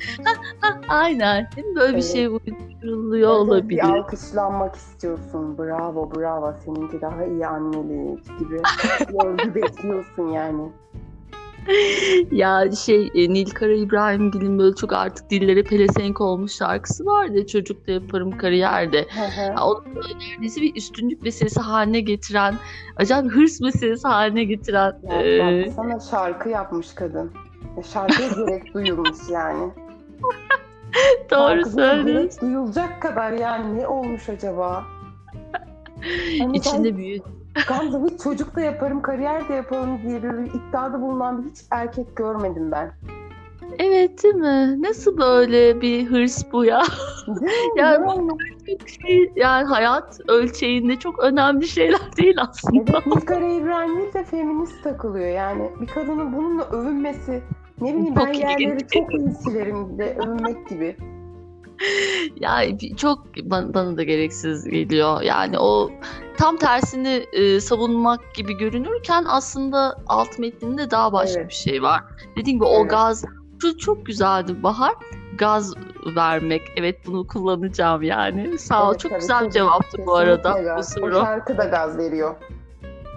Aynen. 0.88 1.48
Değil 1.56 1.66
mi? 1.66 1.76
Böyle 1.76 1.92
evet. 1.92 2.04
bir 2.04 2.08
şey 2.08 2.26
uyduruluyor 2.26 3.30
evet, 3.30 3.40
olabilir. 3.40 3.82
Bir 3.82 3.88
alkışlanmak 3.88 4.76
istiyorsun. 4.76 5.58
Bravo 5.58 6.14
bravo 6.14 6.54
seninki 6.64 7.00
daha 7.00 7.24
iyi 7.24 7.46
annelik 7.46 8.38
gibi. 8.38 8.60
Övgü 9.24 9.54
bekliyorsun 9.54 10.28
yani. 10.28 10.62
ya 12.32 12.70
şey 12.72 13.10
e, 13.14 13.32
Nilkara 13.32 13.72
İbrahimgil'in 13.72 14.58
böyle 14.58 14.74
çok 14.74 14.92
artık 14.92 15.30
dillere 15.30 15.62
pelesenk 15.62 16.20
olmuş 16.20 16.52
şarkısı 16.52 17.06
vardı. 17.06 17.46
Çocuk 17.46 17.86
da 17.86 17.92
yaparım 17.92 18.38
kariyerde. 18.38 19.06
Onu 19.62 19.84
neredeyse 19.94 20.60
bir 20.60 20.76
üstünlük 20.76 21.22
meselesi 21.22 21.60
haline 21.60 22.00
getiren, 22.00 22.54
acayip 22.96 23.32
hırs 23.32 23.60
meselesi 23.60 24.08
haline 24.08 24.44
getiren. 24.44 24.98
Ya, 25.10 25.22
e... 25.22 25.70
sana 25.70 26.00
şarkı 26.00 26.48
yapmış 26.48 26.94
kadın. 26.94 27.32
Şarkıya 27.92 28.28
gerek 28.28 28.74
duyulmuş 28.74 29.18
yani. 29.30 29.70
Doğru 31.30 31.70
söylüyorsun. 31.70 32.40
Duyulacak 32.40 33.02
kadar 33.02 33.32
yani 33.32 33.78
ne 33.78 33.86
olmuş 33.86 34.28
acaba? 34.28 34.84
Hani 36.38 36.56
İçinde 36.56 36.98
ben... 36.98 37.41
büyüdü 37.56 37.68
Gamze 37.68 38.14
hiç 38.14 38.22
çocuk 38.22 38.56
da 38.56 38.60
yaparım, 38.60 39.02
kariyer 39.02 39.48
de 39.48 39.54
yaparım 39.54 39.98
diye 40.02 40.22
bir 40.22 40.28
iddiada 40.28 41.00
bulunan 41.00 41.44
hiç 41.50 41.58
erkek 41.70 42.16
görmedim 42.16 42.70
ben. 42.72 42.92
Evet 43.78 44.24
değil 44.24 44.34
mi? 44.34 44.82
Nasıl 44.82 45.18
böyle 45.18 45.80
bir 45.80 46.06
hırs 46.06 46.44
bu 46.52 46.64
ya? 46.64 46.82
yani, 47.76 48.06
çok 48.66 48.88
şey, 48.88 49.32
yani 49.36 49.64
hayat 49.64 50.20
ölçeğinde 50.28 50.96
çok 50.96 51.18
önemli 51.18 51.68
şeyler 51.68 52.16
değil 52.16 52.34
aslında. 52.38 52.92
Evet, 52.92 53.06
Nilkara 53.06 53.46
İbrahim'in 53.46 54.12
de 54.12 54.24
feminist 54.24 54.84
takılıyor. 54.84 55.28
Yani 55.28 55.70
bir 55.80 55.86
kadının 55.86 56.36
bununla 56.36 56.64
övünmesi, 56.64 57.42
ne 57.80 57.94
bileyim 57.94 58.14
çok 58.14 58.26
ben 58.26 58.32
yerleri 58.32 58.86
çok 58.86 59.14
iyi 59.14 59.30
silerim 59.30 59.98
de 59.98 60.16
övünmek 60.18 60.68
gibi. 60.68 60.96
Ya 62.36 62.78
çok 62.96 63.26
bana 63.42 63.96
da 63.96 64.02
gereksiz 64.02 64.64
geliyor. 64.64 65.22
Yani 65.22 65.58
o 65.58 65.90
tam 66.38 66.56
tersini 66.56 67.26
e, 67.32 67.60
savunmak 67.60 68.34
gibi 68.34 68.58
görünürken 68.58 69.24
aslında 69.28 69.96
alt 70.06 70.38
metninde 70.38 70.90
daha 70.90 71.12
başka 71.12 71.40
evet. 71.40 71.50
bir 71.50 71.54
şey 71.54 71.82
var. 71.82 72.00
Dediğim 72.36 72.58
gibi 72.58 72.68
evet. 72.68 72.80
o 72.80 72.88
gaz 72.88 73.24
şu 73.62 73.78
çok 73.78 74.06
güzeldi 74.06 74.62
Bahar. 74.62 74.94
Gaz 75.38 75.74
vermek. 76.16 76.62
Evet 76.76 77.06
bunu 77.06 77.26
kullanacağım 77.26 78.02
yani. 78.02 78.58
Sağ 78.58 78.84
ol. 78.84 78.90
Evet, 78.90 79.00
çok 79.00 79.10
tabii, 79.10 79.20
güzel 79.20 79.46
bir 79.46 79.50
cevaptı 79.50 80.06
bu 80.06 80.14
arada. 80.14 80.60
Gaz. 80.60 80.78
Bu 80.96 81.00
soru. 81.00 81.16
O 81.16 81.24
şarkı 81.24 81.58
da 81.58 81.64
gaz 81.64 81.98
veriyor. 81.98 82.34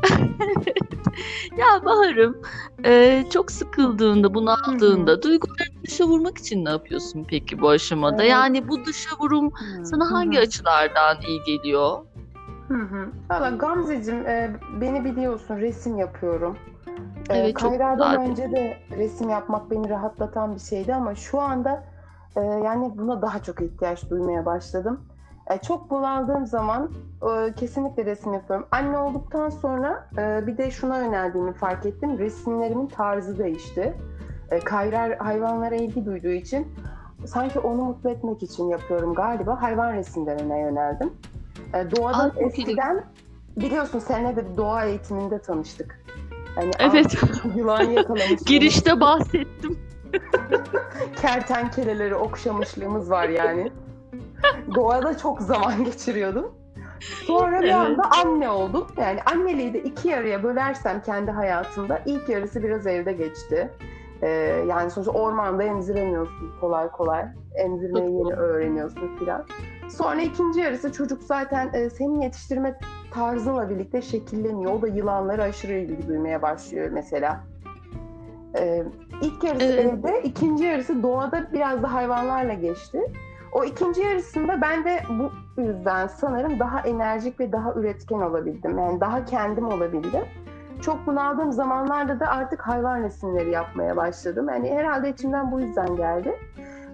ya 1.58 1.86
Bahar'ım 1.86 2.42
e, 2.86 3.24
çok 3.34 3.52
sıkıldığında, 3.52 4.34
bunaldığında 4.34 5.22
duygularını 5.22 5.84
dışa 5.88 6.04
vurmak 6.04 6.38
için 6.38 6.66
ne 6.66 6.70
yapıyorsun 6.70 7.26
peki 7.30 7.62
bu 7.62 7.70
aşamada? 7.70 8.24
Evet. 8.24 8.32
Yani 8.32 8.68
bu 8.68 8.86
dışa 8.86 9.10
vurum 9.20 9.52
Hı-hı. 9.52 9.86
sana 9.86 10.12
hangi 10.12 10.40
açılardan 10.40 11.18
iyi 11.28 11.44
geliyor? 11.44 12.00
Hı 12.68 12.74
hı. 12.74 13.12
Valla 13.30 13.50
Gamzeciğim 13.50 14.28
e, 14.28 14.56
beni 14.82 15.06
biliyorsun 15.06 15.58
resim 15.58 15.98
yapıyorum. 15.98 16.58
E, 17.30 17.38
evet, 17.38 17.54
Kayra'dan 17.54 18.22
önce 18.22 18.52
de 18.52 18.78
resim 18.98 19.30
yapmak 19.30 19.72
beni 19.72 19.90
rahatlatan 19.90 20.56
bir 20.56 20.60
şeydi 20.60 20.96
ama 20.96 21.16
şu 21.16 21.42
anda 21.42 21.84
e, 22.36 22.42
yani 22.42 22.98
buna 22.98 23.22
daha 23.22 23.44
çok 23.44 23.62
ihtiyaç 23.62 24.10
duymaya 24.10 24.46
başladım. 24.46 25.00
E, 25.50 25.58
çok 25.58 25.90
bunaldığım 25.90 26.46
zaman 26.46 26.92
e, 27.22 27.54
kesinlikle 27.54 28.06
resim 28.06 28.34
yapıyorum. 28.34 28.68
Anne 28.72 28.98
olduktan 28.98 29.50
sonra 29.50 30.10
e, 30.18 30.48
bir 30.48 30.58
de 30.58 30.72
şuna 30.72 30.98
yöneldiğimi 30.98 31.54
fark 31.54 31.86
ettim. 31.86 32.18
Resimlerimin 32.18 32.88
tarzı 32.88 33.38
değişti. 33.38 33.98
E, 34.52 34.60
Kayra 34.60 35.16
hayvanlara 35.20 35.76
ilgi 35.76 36.06
duyduğu 36.06 36.28
için 36.28 36.68
sanki 37.26 37.60
onu 37.60 37.84
mutlu 37.84 38.10
etmek 38.10 38.44
için 38.44 38.64
yapıyorum 38.64 39.14
galiba. 39.14 39.62
Hayvan 39.62 39.94
resimlerine 39.94 40.60
yöneldim. 40.60 41.14
E, 41.74 41.92
doğada 41.96 42.18
Aa, 42.18 42.32
eskiden 42.38 43.04
biliyorsun 43.58 44.00
seninle 44.00 44.36
de 44.36 44.58
doğa 44.58 44.86
eğitiminde 44.86 45.40
tanıştık. 45.40 46.06
Yani 46.58 46.72
evet. 46.80 47.18
Yılan 47.56 47.84
yakalamış. 47.84 48.42
Girişte 48.46 49.00
bahsettim. 49.00 49.80
Kertenkeleleri 51.22 52.16
okşamışlığımız 52.16 53.12
var 53.12 53.30
yani. 53.30 53.72
Doğada 54.76 55.18
çok 55.18 55.42
zaman 55.42 55.84
geçiriyordum. 55.84 56.56
Sonra 57.00 57.62
bir 57.62 57.70
anda 57.70 58.04
anne 58.24 58.50
oldum. 58.50 58.88
Yani 58.98 59.20
anneliği 59.26 59.74
de 59.74 59.84
iki 59.84 60.08
yarıya 60.08 60.44
bölersem 60.44 61.02
kendi 61.02 61.32
hayatımda 61.32 62.02
ilk 62.06 62.30
yarısı 62.30 62.64
biraz 62.64 62.88
evde 62.88 63.14
geçti. 63.14 63.72
Ee, 64.22 64.30
yani 64.70 64.92
sonuçta 64.92 65.12
ormanda 65.12 65.64
emziremiyorsun 65.64 66.52
kolay 66.62 66.90
kolay. 66.92 67.26
Emzirmeyi 67.56 68.18
yeni 68.18 68.34
öğreniyorsun 68.34 69.18
filan. 69.20 69.46
Sonra 69.90 70.22
ikinci 70.22 70.60
yarısı 70.60 70.92
çocuk 70.92 71.24
zaten 71.24 71.70
e, 71.74 71.90
senin 71.90 72.22
yetiştirme 72.22 72.80
tarzınla 73.12 73.70
birlikte 73.70 74.02
şekilleniyor. 74.02 74.74
O 74.74 74.82
da 74.82 74.88
yılanlara 74.88 75.44
aşırı 75.44 75.74
ilgi 75.74 76.08
duymaya 76.08 76.42
başlıyor 76.42 76.90
mesela. 76.92 77.44
Ee, 78.58 78.84
ilk 79.22 79.44
yarısı 79.44 79.66
evet. 79.66 79.86
evde, 79.86 80.22
ikinci 80.24 80.64
yarısı 80.64 81.04
doğada 81.04 81.48
biraz 81.54 81.84
da 81.84 81.94
hayvanlarla 81.94 82.54
geçti. 82.54 83.02
O 83.56 83.64
ikinci 83.64 84.02
yarısında 84.02 84.62
ben 84.62 84.86
de 84.86 85.04
bu 85.10 85.32
yüzden 85.62 86.08
sanırım 86.08 86.60
daha 86.60 86.80
enerjik 86.80 87.40
ve 87.40 87.52
daha 87.52 87.74
üretken 87.74 88.20
olabildim. 88.20 88.78
Yani 88.78 89.02
daha 89.02 89.26
kendim 89.26 89.68
olabildim. 89.68 90.24
Çok 90.82 91.08
bunaldığım 91.08 91.52
zamanlarda 91.52 92.20
da 92.20 92.28
artık 92.28 92.62
hayvan 92.62 93.04
resimleri 93.04 93.52
yapmaya 93.52 93.96
başladım. 93.96 94.48
Yani 94.50 94.72
herhalde 94.72 95.10
içimden 95.10 95.52
bu 95.52 95.62
yüzden 95.62 95.96
geldi. 95.96 96.40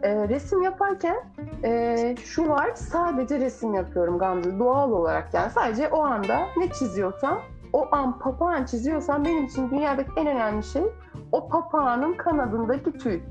E, 0.04 0.28
resim 0.30 0.62
yaparken 0.62 1.24
e, 1.64 2.16
şu 2.24 2.50
var, 2.50 2.72
sadece 2.76 3.40
resim 3.40 3.74
yapıyorum 3.74 4.18
Gamze. 4.18 4.60
Doğal 4.60 4.92
olarak 4.92 5.34
yani 5.34 5.52
sadece 5.52 5.90
o 5.90 6.04
anda 6.04 6.40
ne 6.58 6.70
çiziyorsam, 6.70 7.40
o 7.74 7.88
an 7.92 8.20
papağan 8.20 8.66
çiziyorsam 8.66 9.26
benim 9.26 9.46
için 9.46 9.70
dünyadaki 9.70 10.12
en 10.18 10.28
önemli 10.28 10.64
şey 10.64 10.84
o 11.32 11.48
papağanın 11.48 12.14
kanadındaki 12.14 12.92
tüy 12.92 13.22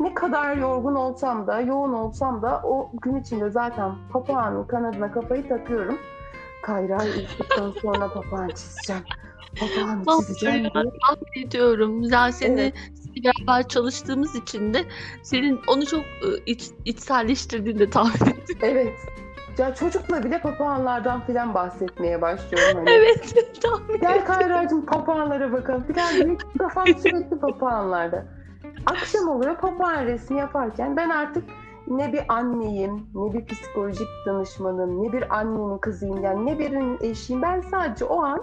ne 0.00 0.14
kadar 0.14 0.56
yorgun 0.56 0.94
olsam 0.94 1.46
da, 1.46 1.60
yoğun 1.60 1.92
olsam 1.92 2.42
da 2.42 2.60
o 2.64 2.90
gün 3.02 3.20
içinde 3.20 3.50
zaten 3.50 3.92
papağanın 4.12 4.64
kanadına 4.64 5.12
kafayı 5.12 5.48
takıyorum. 5.48 5.98
Kayra'yı 6.62 7.12
uyuduktan 7.12 7.70
sonra 7.82 8.12
papağan 8.12 8.48
çizeceğim. 8.48 9.02
Papağan 9.60 10.04
çizeceğim 10.20 10.70
diye. 10.74 10.84
Yani 12.10 12.32
seni 12.32 12.60
evet. 12.60 12.74
beraber 13.24 13.68
çalıştığımız 13.68 14.34
için 14.34 14.74
de 14.74 14.84
senin 15.22 15.60
onu 15.66 15.86
çok 15.86 16.00
ıı, 16.24 16.38
iç, 16.46 16.64
içselleştirdiğini 16.84 17.78
de 17.78 17.90
tahmin 17.90 18.30
ettim. 18.30 18.58
Evet. 18.62 18.94
Ya 19.58 19.74
çocukla 19.74 20.24
bile 20.24 20.40
papağanlardan 20.40 21.26
filan 21.26 21.54
bahsetmeye 21.54 22.22
başlıyorum. 22.22 22.78
Hani. 22.78 22.90
evet. 22.90 23.34
Tahmin 23.62 24.00
Gel 24.00 24.24
Kayra'cığım 24.24 24.86
papağanlara 24.86 25.52
bakalım. 25.52 25.84
Filan 25.86 26.38
kafam 26.58 26.86
sürekli 26.86 27.38
papağanlarda. 27.40 28.39
Akşam 28.86 29.28
oluyor 29.28 29.56
papağan 29.56 30.04
resmi 30.04 30.38
yaparken 30.38 30.96
ben 30.96 31.10
artık 31.10 31.44
ne 31.86 32.12
bir 32.12 32.22
anneyim, 32.28 33.06
ne 33.14 33.32
bir 33.32 33.46
psikolojik 33.46 34.08
danışmanım, 34.26 35.02
ne 35.02 35.12
bir 35.12 35.38
annenin 35.38 35.78
kızıyım 35.78 36.24
yani 36.24 36.46
ne 36.46 36.58
birinin 36.58 36.98
eşiyim. 37.00 37.42
Ben 37.42 37.60
sadece 37.60 38.04
o 38.04 38.22
an 38.22 38.42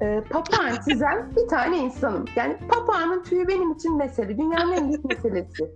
e, 0.00 0.20
papağan 0.30 0.76
çizen 0.88 1.30
bir 1.36 1.48
tane 1.48 1.78
insanım. 1.78 2.24
Yani 2.36 2.56
papağanın 2.68 3.22
tüyü 3.22 3.48
benim 3.48 3.72
için 3.72 3.96
mesele. 3.96 4.38
Dünyanın 4.38 4.72
en 4.72 4.88
büyük 4.88 5.04
meselesi. 5.04 5.70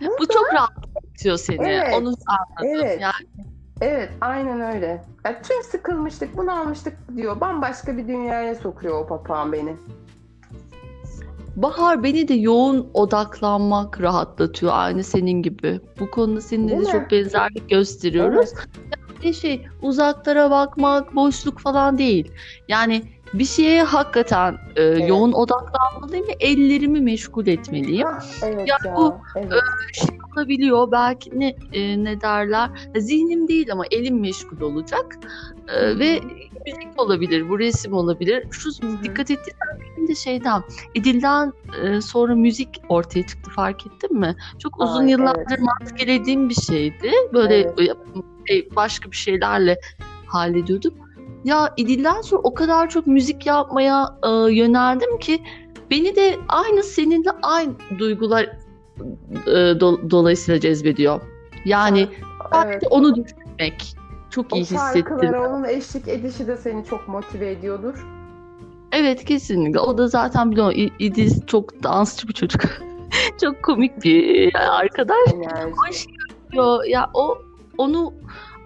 Burada, 0.00 0.18
Bu 0.18 0.28
çok 0.28 0.54
rahatlatıyor 0.54 1.36
seni. 1.36 1.68
Evet, 1.68 1.94
Onu 1.94 2.14
anladım. 2.26 2.80
Evet. 2.80 3.00
Yani. 3.00 3.46
Evet, 3.80 4.10
aynen 4.20 4.74
öyle. 4.74 5.04
Yani 5.24 5.36
tüm 5.42 5.62
sıkılmıştık, 5.62 6.36
bunu 6.36 6.60
almıştık 6.60 6.96
diyor. 7.16 7.40
Bambaşka 7.40 7.96
bir 7.96 8.08
dünyaya 8.08 8.54
sokuyor 8.54 9.00
o 9.00 9.06
papağan 9.06 9.52
beni. 9.52 9.76
Bahar 11.56 12.02
beni 12.02 12.28
de 12.28 12.34
yoğun 12.34 12.90
odaklanmak 12.94 14.00
rahatlatıyor 14.00 14.72
aynı 14.74 15.04
senin 15.04 15.42
gibi. 15.42 15.80
Bu 16.00 16.10
konuda 16.10 16.40
seninle 16.40 16.68
Değil 16.68 16.80
de 16.80 16.86
mi? 16.86 16.92
çok 16.92 17.10
benzerlik 17.10 17.70
gösteriyoruz. 17.70 18.50
Evet. 18.54 18.68
Yani 19.22 19.34
şey 19.34 19.66
uzaklara 19.82 20.50
bakmak, 20.50 21.14
boşluk 21.14 21.58
falan 21.58 21.98
değil. 21.98 22.32
Yani 22.68 23.02
bir 23.34 23.44
şeye 23.44 23.82
hakikaten 23.82 24.52
e, 24.76 24.82
evet. 24.82 25.08
yoğun 25.08 25.32
odaklanmalıyım 25.32 26.28
ve 26.28 26.36
ellerimi 26.40 27.00
meşgul 27.00 27.46
etmeliyim. 27.46 28.06
Ah, 28.06 28.24
evet 28.42 28.68
yani 28.68 28.86
ya, 28.86 28.96
bu 28.96 29.16
evet. 29.36 29.52
e, 29.52 29.94
şey 29.94 30.18
olabiliyor 30.36 30.92
belki 30.92 31.40
ne 31.40 31.56
e, 31.72 32.04
ne 32.04 32.20
derler 32.20 32.70
zihnim 32.96 33.48
değil 33.48 33.72
ama 33.72 33.84
elim 33.90 34.20
meşgul 34.20 34.60
olacak 34.60 35.18
e, 35.68 35.98
ve 35.98 36.20
müzik 36.66 37.00
olabilir, 37.00 37.48
bu 37.48 37.58
resim 37.58 37.92
olabilir. 37.92 38.46
Şu 38.50 38.70
Hı-hı. 38.70 39.02
dikkat 39.02 39.30
ettiysen 39.30 39.80
benim 39.80 40.08
de 40.08 40.14
şeyden 40.14 40.62
İdil'den 40.94 41.52
e, 41.82 42.00
sonra 42.00 42.34
müzik 42.34 42.82
ortaya 42.88 43.26
çıktı 43.26 43.50
fark 43.50 43.86
ettin 43.86 44.18
mi? 44.18 44.36
Çok 44.58 44.80
uzun 44.80 45.04
Ay, 45.04 45.10
yıllardır 45.10 45.58
evet. 45.58 45.60
maskelediğim 45.60 46.48
bir 46.48 46.54
şeydi. 46.54 47.10
Böyle 47.32 47.54
evet. 47.54 47.96
E, 48.50 48.76
başka 48.76 49.10
bir 49.10 49.16
şeylerle 49.16 49.80
hallediyordum. 50.26 50.94
Ya 51.46 51.74
İdil'den 51.76 52.20
sonra 52.20 52.40
o 52.44 52.54
kadar 52.54 52.90
çok 52.90 53.06
müzik 53.06 53.46
yapmaya 53.46 54.18
e, 54.22 54.28
yöneldim 54.52 55.18
ki 55.18 55.42
beni 55.90 56.16
de 56.16 56.36
aynı 56.48 56.82
seninle 56.82 57.30
aynı 57.42 57.72
duygular 57.98 58.44
e, 59.46 59.80
do, 59.80 60.10
dolayısıyla 60.10 60.60
cezbediyor. 60.60 61.20
Yani 61.64 62.08
evet. 62.64 62.82
onu 62.90 63.14
düşünmek 63.14 63.96
çok 64.30 64.52
o 64.52 64.56
iyi 64.56 64.60
hissettirdi. 64.60 65.36
O 65.36 65.48
onun 65.48 65.64
eşlik 65.64 66.08
edişi 66.08 66.46
de 66.46 66.56
seni 66.56 66.84
çok 66.84 67.08
motive 67.08 67.50
ediyordur. 67.50 68.06
Evet 68.92 69.24
kesinlikle. 69.24 69.80
O 69.80 69.98
da 69.98 70.08
zaten 70.08 70.50
biliyor 70.50 70.72
İdiz 70.98 71.46
çok 71.46 71.82
dansçı 71.82 72.28
bir 72.28 72.32
çocuk. 72.32 72.62
çok 73.40 73.62
komik 73.62 74.04
bir 74.04 74.54
arkadaş. 74.54 75.18
Hoş 75.86 76.06
ya 76.88 77.10
o 77.14 77.38
onu 77.78 78.12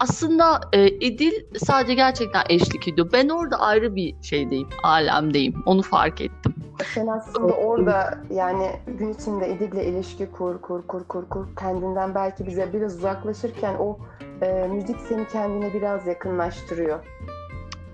aslında 0.00 0.60
e, 0.72 0.88
İdil 0.88 1.32
sadece 1.56 1.94
gerçekten 1.94 2.42
eşlik 2.48 2.88
ediyor. 2.88 3.08
Ben 3.12 3.28
orada 3.28 3.60
ayrı 3.60 3.96
bir 3.96 4.14
şeydeyim, 4.22 4.68
alemdeyim. 4.82 5.54
Onu 5.66 5.82
fark 5.82 6.20
ettim. 6.20 6.54
Sen 6.94 7.06
aslında 7.06 7.52
orada 7.52 8.18
yani 8.30 8.70
gün 8.86 9.12
içinde 9.12 9.48
İdil'le 9.48 9.82
ilişki 9.82 10.30
kur, 10.30 10.60
kur, 10.60 10.86
kur, 10.86 11.04
kur, 11.04 11.28
kur. 11.28 11.56
Kendinden 11.56 12.14
belki 12.14 12.46
bize 12.46 12.72
biraz 12.72 12.96
uzaklaşırken 12.96 13.74
o 13.74 13.98
e, 14.42 14.68
müzik 14.72 14.96
seni 15.08 15.28
kendine 15.28 15.74
biraz 15.74 16.06
yakınlaştırıyor. 16.06 16.98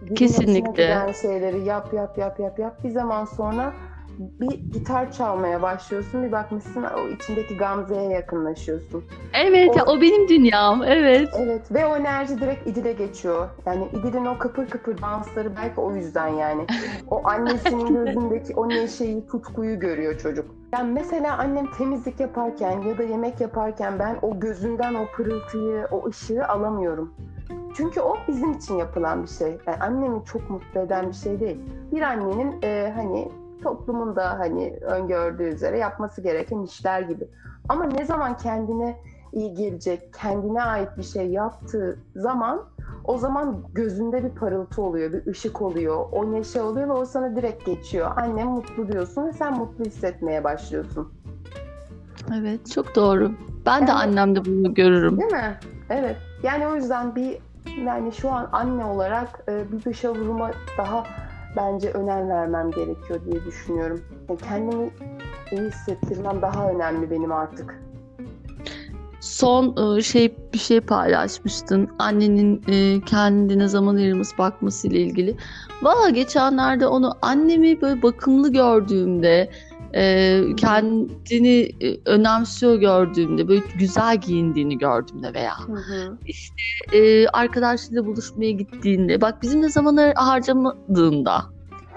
Dilin 0.03 0.15
Kesinlikle. 0.15 1.13
şeyleri 1.23 1.65
yap, 1.65 1.95
yap, 1.95 2.19
yap, 2.19 2.39
yap, 2.41 2.59
yap. 2.59 2.85
Bir 2.85 2.91
zaman 2.91 3.25
sonra 3.25 3.73
bir 4.19 4.73
gitar 4.73 5.13
çalmaya 5.13 5.63
başlıyorsun 5.63 6.23
bir 6.23 6.33
bakmışsın 6.33 6.83
o 6.83 7.09
içindeki 7.09 7.57
Gamze'ye 7.57 8.03
yakınlaşıyorsun. 8.03 9.05
Evet 9.45 9.71
o, 9.75 9.79
ya, 9.79 9.85
o 9.87 10.01
benim 10.01 10.29
dünyam 10.29 10.83
evet. 10.83 11.29
Evet 11.39 11.73
ve 11.73 11.87
o 11.87 11.97
enerji 11.97 12.41
direkt 12.41 12.67
İdil'e 12.67 12.93
geçiyor. 12.93 13.49
Yani 13.67 13.89
İdil'in 13.93 14.25
o 14.25 14.39
kıpır 14.39 14.69
kıpır 14.69 15.03
dansları 15.03 15.57
belki 15.57 15.81
o 15.81 15.95
yüzden 15.95 16.29
yani. 16.29 16.67
O 17.11 17.29
annesinin 17.29 18.05
gözündeki 18.05 18.55
o 18.55 18.69
neşeyi, 18.69 19.27
tutkuyu 19.27 19.79
görüyor 19.79 20.19
çocuk. 20.19 20.47
Yani 20.73 20.93
mesela 20.93 21.39
annem 21.39 21.71
temizlik 21.71 22.21
yaparken 22.21 22.83
ya 22.83 22.99
da 22.99 23.03
yemek 23.03 23.41
yaparken 23.41 23.99
ben 23.99 24.17
o 24.23 24.41
gözünden 24.41 24.95
o 24.95 25.07
pırıltıyı, 25.07 25.87
o 25.91 26.09
ışığı 26.09 26.49
alamıyorum. 26.49 27.15
Çünkü 27.77 28.01
o 28.01 28.17
bizim 28.29 28.53
için 28.53 28.77
yapılan 28.77 29.23
bir 29.23 29.29
şey. 29.29 29.59
Yani 29.67 29.79
annemi 29.81 30.25
çok 30.25 30.51
mutlu 30.51 30.81
eden 30.81 31.09
bir 31.09 31.15
şey 31.15 31.41
değil. 31.41 31.61
Bir 31.93 32.03
annenin 32.03 32.63
e, 32.63 32.93
hani 32.97 33.29
toplumun 33.63 34.17
da 34.17 34.39
hani 34.39 34.79
öngördüğü 34.81 35.49
üzere 35.49 35.79
yapması 35.79 36.21
gereken 36.21 36.63
işler 36.63 37.01
gibi. 37.01 37.29
Ama 37.69 37.85
ne 37.85 38.05
zaman 38.05 38.37
kendine 38.37 38.97
iyi 39.33 39.55
gelecek, 39.55 40.15
kendine 40.15 40.63
ait 40.63 40.89
bir 40.99 41.03
şey 41.03 41.31
yaptığı 41.31 41.99
zaman 42.17 42.63
o 43.05 43.19
zaman 43.19 43.57
gözünde 43.73 44.25
bir 44.25 44.31
parıltı 44.31 44.83
oluyor, 44.83 45.13
bir 45.13 45.27
ışık 45.27 45.63
oluyor, 45.63 46.07
o 46.13 46.33
neşe 46.33 46.63
oluyor 46.63 46.89
ve 46.89 46.93
o 46.93 47.05
sana 47.05 47.37
direkt 47.37 47.67
geçiyor. 47.67 48.11
Annem 48.17 48.47
mutlu 48.47 48.93
diyorsun 48.93 49.27
ve 49.27 49.33
sen 49.33 49.59
mutlu 49.59 49.85
hissetmeye 49.85 50.45
başlıyorsun. 50.45 51.13
Evet, 52.41 52.71
çok 52.71 52.97
doğru. 52.97 53.33
Ben 53.67 53.73
yani, 53.73 53.87
de 53.87 53.93
annemde 53.93 54.45
bunu 54.45 54.75
görürüm. 54.75 55.21
Değil 55.21 55.33
mi? 55.33 55.59
Evet. 55.91 56.17
Yani 56.43 56.67
o 56.67 56.75
yüzden 56.75 57.15
bir 57.15 57.39
yani 57.85 58.13
şu 58.13 58.31
an 58.31 58.49
anne 58.53 58.85
olarak 58.85 59.45
e, 59.49 59.73
bir 59.73 59.85
dışa 59.85 60.15
vuruma 60.15 60.51
daha 60.79 61.05
bence 61.57 61.91
önem 61.91 62.29
vermem 62.29 62.71
gerekiyor 62.71 63.21
diye 63.25 63.45
düşünüyorum. 63.45 64.05
Yani 64.29 64.39
kendimi 64.49 64.91
iyi 65.53 65.61
hissettirmem 65.61 66.43
daha 66.43 66.71
önemli 66.71 67.11
benim 67.11 67.33
artık. 67.33 67.83
Son 69.21 69.97
e, 69.97 70.03
şey 70.03 70.37
bir 70.53 70.59
şey 70.59 70.81
paylaşmıştın. 70.81 71.89
Annenin 71.99 72.63
e, 72.69 73.01
kendine 73.01 73.69
zaman 73.69 73.97
ayırması 73.97 74.39
bakması 74.39 74.89
ile 74.89 74.99
ilgili. 75.01 75.37
Valla 75.83 76.11
geçenlerde 76.11 76.87
onu 76.87 77.13
annemi 77.23 77.81
böyle 77.81 78.03
bakımlı 78.03 78.53
gördüğümde 78.53 79.51
e, 79.97 80.43
kendini 80.57 81.71
e, 81.81 81.97
önemsiyor 82.05 82.75
gördüğümde, 82.75 83.49
böyle 83.49 83.63
güzel 83.79 84.17
giyindiğini 84.17 84.79
gördüğümde 84.79 85.35
veya 85.35 85.59
hı 85.59 85.73
hı. 85.73 86.19
işte 86.27 86.55
e, 86.93 87.29
arkadaşlarıyla 87.29 88.07
buluşmaya 88.07 88.51
gittiğinde, 88.51 89.21
bak 89.21 89.43
bizimle 89.43 89.69
zamanı 89.69 90.13
harcamadığında 90.17 91.45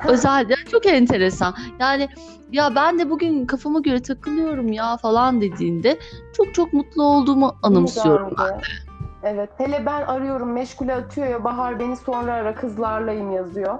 özellikle 0.07 0.55
çok 0.71 0.85
enteresan. 0.85 1.55
Yani 1.79 2.09
ya 2.51 2.75
ben 2.75 2.99
de 2.99 3.09
bugün 3.09 3.45
kafama 3.45 3.79
göre 3.79 4.01
takılıyorum 4.01 4.71
ya 4.71 4.97
falan 4.97 5.41
dediğinde 5.41 5.97
çok 6.33 6.53
çok 6.53 6.73
mutlu 6.73 7.03
olduğumu 7.03 7.55
anımsıyorum 7.63 8.33
ben 8.39 8.59
de. 8.59 8.63
Evet. 9.23 9.49
Hele 9.57 9.85
ben 9.85 10.01
arıyorum 10.01 10.51
meşgule 10.51 10.95
atıyor 10.95 11.27
ya 11.27 11.43
Bahar 11.43 11.79
beni 11.79 11.97
sonra 11.97 12.33
ara 12.33 12.55
kızlarlayım 12.55 13.31
yazıyor. 13.31 13.79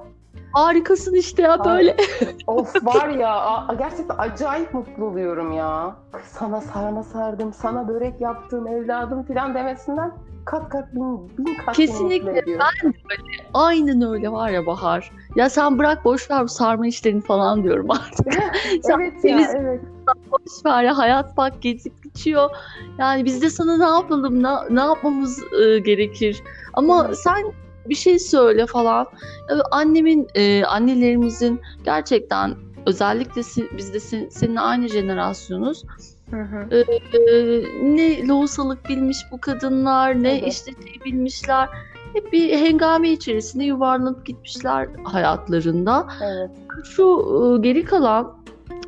Harikasın 0.53 1.15
işte 1.15 1.41
ya 1.41 1.65
böyle. 1.65 1.97
of 2.47 2.85
var 2.85 3.09
ya 3.09 3.67
gerçekten 3.77 4.15
acayip 4.17 4.73
mutlu 4.73 5.05
oluyorum 5.05 5.51
ya. 5.53 5.95
Sana 6.23 6.61
sarma 6.61 7.03
sardım, 7.03 7.53
sana 7.53 7.87
börek 7.87 8.21
yaptım 8.21 8.67
evladım 8.67 9.23
filan 9.23 9.55
demesinden 9.55 10.11
kat 10.45 10.69
kat 10.69 10.95
bin, 10.95 11.37
bin 11.37 11.55
kat 11.55 11.75
Kesinlikle 11.75 12.33
ben 12.33 12.35
de 12.35 12.97
öyle. 13.13 13.49
Aynen 13.53 14.01
öyle 14.01 14.31
var 14.31 14.49
ya 14.49 14.65
Bahar. 14.65 15.11
Ya 15.35 15.49
sen 15.49 15.77
bırak 15.77 16.05
boş 16.05 16.31
ver 16.31 16.43
bu 16.43 16.47
sarma 16.47 16.87
işlerini 16.87 17.21
falan 17.21 17.63
diyorum 17.63 17.91
artık. 17.91 18.27
evet 18.93 19.25
ya 19.25 19.51
evet. 19.55 19.81
Boş 20.31 20.65
ver 20.65 20.83
ya 20.83 20.97
hayat 20.97 21.37
bak 21.37 21.61
geçip 21.61 22.03
geçiyor. 22.03 22.49
Yani 22.97 23.25
biz 23.25 23.41
de 23.41 23.49
sana 23.49 23.77
ne 23.77 23.97
yapalım 23.97 24.43
ne, 24.43 24.49
ne 24.69 24.81
yapmamız 24.81 25.43
e, 25.53 25.79
gerekir. 25.79 26.43
Ama 26.73 27.05
evet. 27.07 27.17
sen 27.17 27.53
bir 27.89 27.95
şey 27.95 28.19
söyle 28.19 28.65
falan. 28.65 29.07
Annemin, 29.71 30.27
e, 30.35 30.63
annelerimizin 30.63 31.61
gerçekten 31.85 32.55
özellikle 32.85 33.41
biz 33.77 33.93
de 33.93 33.99
sen, 33.99 34.29
seninle 34.29 34.59
aynı 34.59 34.87
jenerasyonuz. 34.87 35.83
Hı 36.31 36.41
hı. 36.41 36.67
E, 36.71 36.79
e, 36.79 37.63
ne 37.95 38.27
lohusalık 38.27 38.89
bilmiş 38.89 39.17
bu 39.31 39.41
kadınlar, 39.41 40.23
ne 40.23 40.47
işte 40.47 40.71
şey 40.71 41.01
bilmişler. 41.05 41.69
Hep 42.13 42.33
bir 42.33 42.59
hengame 42.59 43.11
içerisinde 43.11 43.63
yuvarlanıp 43.63 44.25
gitmişler 44.25 44.87
hayatlarında. 45.03 46.07
Evet. 46.23 46.49
Şu 46.83 47.03
e, 47.57 47.61
geri 47.61 47.85
kalan 47.85 48.39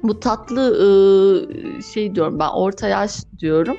bu 0.04 0.20
tatlı 0.20 0.78
e, 0.78 1.82
şey 1.82 2.16
diyorum 2.16 2.40
ben 2.40 2.50
orta 2.50 2.88
yaş 2.88 3.12
diyorum 3.40 3.78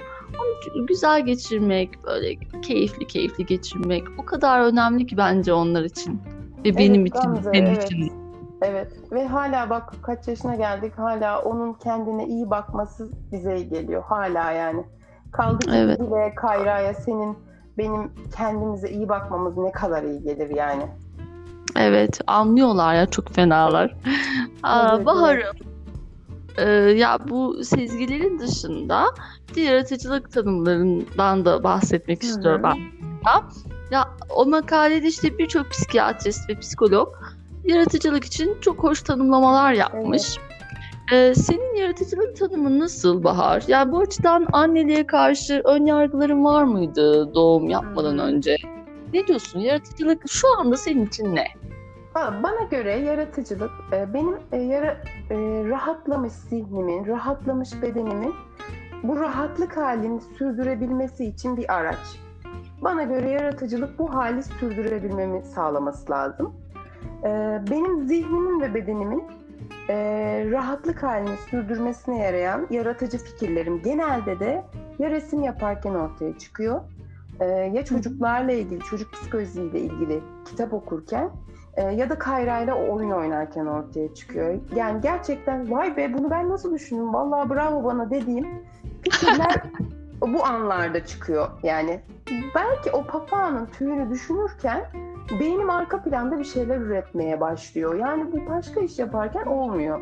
güzel 0.89 1.27
geçirmek, 1.27 2.05
böyle 2.05 2.35
keyifli 2.63 3.07
keyifli 3.07 3.47
geçirmek 3.47 4.05
o 4.19 4.25
kadar 4.25 4.61
önemli 4.61 5.07
ki 5.07 5.17
bence 5.17 5.53
onlar 5.53 5.83
için 5.83 6.15
ve 6.65 6.69
evet, 6.69 6.79
benim 6.79 7.07
için, 7.07 7.21
Gamze, 7.21 7.53
benim 7.53 7.67
evet. 7.67 7.85
için. 7.85 8.13
Evet 8.63 8.93
ve 9.13 9.27
hala 9.27 9.71
bak 9.71 9.93
kaç 10.03 10.29
yaşına 10.29 10.57
geldik 10.57 10.93
hala 10.99 11.43
onun 11.43 11.73
kendine 11.73 12.27
iyi 12.27 12.51
bakması 12.51 13.11
bize 13.33 13.57
iyi 13.57 13.69
geliyor 13.69 14.03
hala 14.03 14.53
yani. 14.53 14.85
Kaldı 15.33 15.59
ki 15.59 15.77
evet. 15.77 16.01
bile 16.01 16.35
Kayra'ya 16.35 16.95
senin 16.95 17.37
benim 17.79 18.13
kendimize 18.37 18.91
iyi 18.91 19.09
bakmamız 19.09 19.57
ne 19.57 19.73
kadar 19.73 20.03
iyi 20.03 20.23
gelir 20.23 20.51
yani. 20.51 20.87
Evet 21.77 22.21
anlıyorlar 22.27 22.95
ya 22.95 23.07
çok 23.07 23.29
fenalar. 23.29 23.97
Aa, 24.63 24.95
evet, 24.97 25.07
Bahar'ım 25.07 25.43
evet. 25.43 25.72
E, 26.59 26.71
ya 26.71 27.19
bu 27.29 27.65
sezgilerin 27.65 28.39
dışında 28.39 29.05
yaratıcılık 29.57 30.33
tanımlarından 30.33 31.45
da 31.45 31.65
bahsetmek 31.65 32.23
Hı-hı. 32.23 32.31
istiyorum 32.31 32.63
ben. 32.65 32.79
Ya 33.91 34.09
o 34.37 34.47
makalede 34.47 35.09
işte 35.09 35.39
birçok 35.39 35.71
psikiyatrist 35.71 36.51
ve 36.51 36.59
psikolog 36.59 37.09
yaratıcılık 37.65 38.25
için 38.25 38.57
çok 38.61 38.79
hoş 38.79 39.03
tanımlamalar 39.03 39.73
yapmış. 39.73 40.23
Evet. 40.23 40.53
Ee, 41.13 41.35
senin 41.35 41.77
yaratıcılık 41.77 42.37
tanımın 42.37 42.81
nasıl 42.81 43.25
Bahar? 43.25 43.65
Yani 43.69 43.93
bu 43.93 43.99
açıdan 43.99 44.47
anneliğe 44.53 45.07
karşı 45.07 45.63
ön 45.65 45.87
yargıların 45.87 46.45
var 46.45 46.65
mıydı 46.65 47.35
doğum 47.35 47.69
yapmadan 47.69 48.13
hmm. 48.13 48.19
önce? 48.19 48.57
Ne 49.15 49.27
diyorsun? 49.27 49.61
Yaratıcılık 49.61 50.23
şu 50.29 50.59
anda 50.59 50.77
senin 50.77 51.07
için 51.07 51.35
ne? 51.35 51.45
Bana 52.15 52.63
göre 52.71 52.93
yaratıcılık 52.93 53.71
e, 53.93 54.15
benim 54.15 54.37
e, 54.53 54.57
yara, 54.57 54.91
e, 55.31 55.37
rahatlamış 55.69 56.33
zihnimin, 56.33 57.07
rahatlamış 57.07 57.83
bedenimin 57.83 58.35
bu 59.03 59.21
rahatlık 59.21 59.77
halini 59.77 60.21
sürdürebilmesi 60.21 61.25
için 61.25 61.57
bir 61.57 61.75
araç. 61.75 62.21
Bana 62.83 63.03
göre 63.03 63.31
yaratıcılık 63.31 63.99
bu 63.99 64.15
hali 64.15 64.43
sürdürebilmemi 64.43 65.43
sağlaması 65.43 66.13
lazım. 66.13 66.55
Benim 67.71 68.07
zihnimin 68.07 68.61
ve 68.61 68.75
bedenimin 68.75 69.25
rahatlık 70.53 71.03
halini 71.03 71.37
sürdürmesine 71.51 72.19
yarayan 72.19 72.67
yaratıcı 72.71 73.19
fikirlerim 73.19 73.83
genelde 73.83 74.41
de 74.41 74.65
ya 74.99 75.11
resim 75.11 75.43
yaparken 75.43 75.95
ortaya 75.95 76.39
çıkıyor 76.39 76.81
ya 77.73 77.85
çocuklarla 77.85 78.53
ilgili, 78.53 78.81
çocuk 78.81 79.13
psikolojisiyle 79.13 79.81
ilgili 79.81 80.21
kitap 80.45 80.73
okurken 80.73 81.31
e, 81.77 81.83
ya 81.83 82.11
da 82.11 82.19
Kayra 82.19 82.61
ile 82.61 82.73
oyun 82.73 83.11
oynarken 83.11 83.67
ortaya 83.67 84.15
çıkıyor. 84.15 84.55
Yani 84.75 85.01
gerçekten 85.01 85.71
vay 85.71 85.97
be 85.97 86.15
bunu 86.15 86.31
ben 86.31 86.49
nasıl 86.49 86.75
düşündüm 86.75 87.15
vallahi 87.15 87.51
bravo 87.51 87.85
bana 87.85 88.11
dediğim 88.11 88.47
fikirler 89.03 89.63
bu 90.21 90.45
anlarda 90.45 91.07
çıkıyor. 91.07 91.49
Yani 91.63 92.01
belki 92.55 92.91
o 92.91 93.07
papağanın 93.07 93.67
tüyünü 93.67 94.11
düşünürken 94.11 94.85
beynim 95.41 95.71
arka 95.71 96.03
planda 96.03 96.39
bir 96.39 96.45
şeyler 96.45 96.77
üretmeye 96.77 97.41
başlıyor. 97.41 97.95
Yani 97.95 98.33
bir 98.33 98.47
başka 98.47 98.81
iş 98.81 98.99
yaparken 98.99 99.47
olmuyor. 99.47 100.01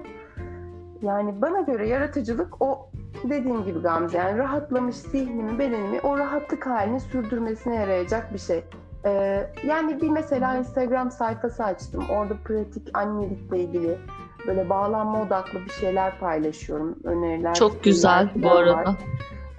Yani 1.03 1.43
bana 1.43 1.61
göre 1.61 1.89
yaratıcılık 1.89 2.63
o 2.63 2.91
dediğim 3.25 3.65
gibi 3.65 3.79
Gamze 3.79 4.19
yani 4.19 4.39
rahatlamış 4.39 4.97
zihnimi, 4.97 5.59
bedenimi 5.59 6.01
o 6.01 6.19
rahatlık 6.19 6.67
halini 6.67 7.01
sürdürmesine 7.01 7.75
yarayacak 7.75 8.33
bir 8.33 8.39
şey. 8.39 8.65
Ee, 9.05 9.47
yani 9.67 10.01
bir 10.01 10.09
mesela 10.09 10.57
Instagram 10.57 11.11
sayfası 11.11 11.65
açtım. 11.65 12.05
Orada 12.11 12.35
pratik 12.45 12.99
annelikle 12.99 13.59
ilgili 13.59 13.99
böyle 14.47 14.69
bağlanma 14.69 15.23
odaklı 15.23 15.65
bir 15.65 15.71
şeyler 15.71 16.19
paylaşıyorum. 16.19 16.99
Öneriler. 17.05 17.55
Çok 17.55 17.85
güzel 17.85 18.31
bu 18.35 18.51
arada. 18.51 18.97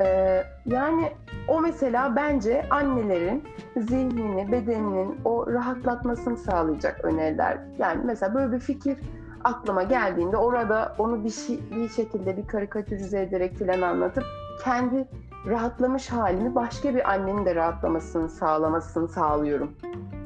Ee, 0.01 0.43
yani 0.65 1.11
o 1.47 1.61
mesela 1.61 2.15
bence 2.15 2.65
annelerin 2.69 3.43
zihnini, 3.77 4.51
bedeninin 4.51 5.15
o 5.25 5.53
rahatlatmasını 5.53 6.37
sağlayacak 6.37 7.05
öneriler. 7.05 7.57
Yani 7.77 8.01
mesela 8.05 8.33
böyle 8.33 8.51
bir 8.51 8.59
fikir 8.59 8.97
aklıma 9.43 9.83
geldiğinde 9.83 10.37
orada 10.37 10.95
onu 10.97 11.23
bir 11.23 11.29
şey, 11.29 11.59
bir 11.75 11.89
şekilde 11.89 12.37
bir 12.37 12.47
karikatürize 12.47 13.21
ederek 13.21 13.57
filan 13.57 13.81
anlatıp 13.81 14.23
kendi 14.63 15.07
rahatlamış 15.45 16.09
halini 16.09 16.55
başka 16.55 16.95
bir 16.95 17.11
annenin 17.11 17.45
de 17.45 17.55
rahatlamasını 17.55 18.29
sağlamasını 18.29 19.07
sağlıyorum 19.07 19.71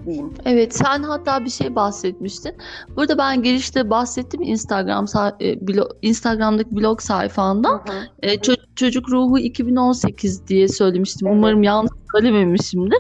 diyeyim. 0.06 0.34
Evet 0.45 0.75
sen 0.75 1.04
hatta 1.04 1.45
bir 1.45 1.49
şey 1.49 1.75
bahsetmiştin. 1.75 2.56
Burada 2.95 3.17
ben 3.17 3.43
girişte 3.43 3.89
bahsettim 3.89 4.41
Instagram 4.41 5.06
e, 5.41 5.67
blog, 5.67 5.91
Instagram'daki 6.01 6.75
blog 6.75 7.01
sayfanda. 7.01 7.84
E, 8.21 8.36
ço- 8.36 8.75
çocuk 8.75 9.10
ruhu 9.10 9.39
2018 9.39 10.47
diye 10.47 10.67
söylemiştim. 10.67 11.28
Evet. 11.28 11.38
Umarım 11.38 11.63
yanlış 11.63 11.91
söylememişimdir. 12.12 12.99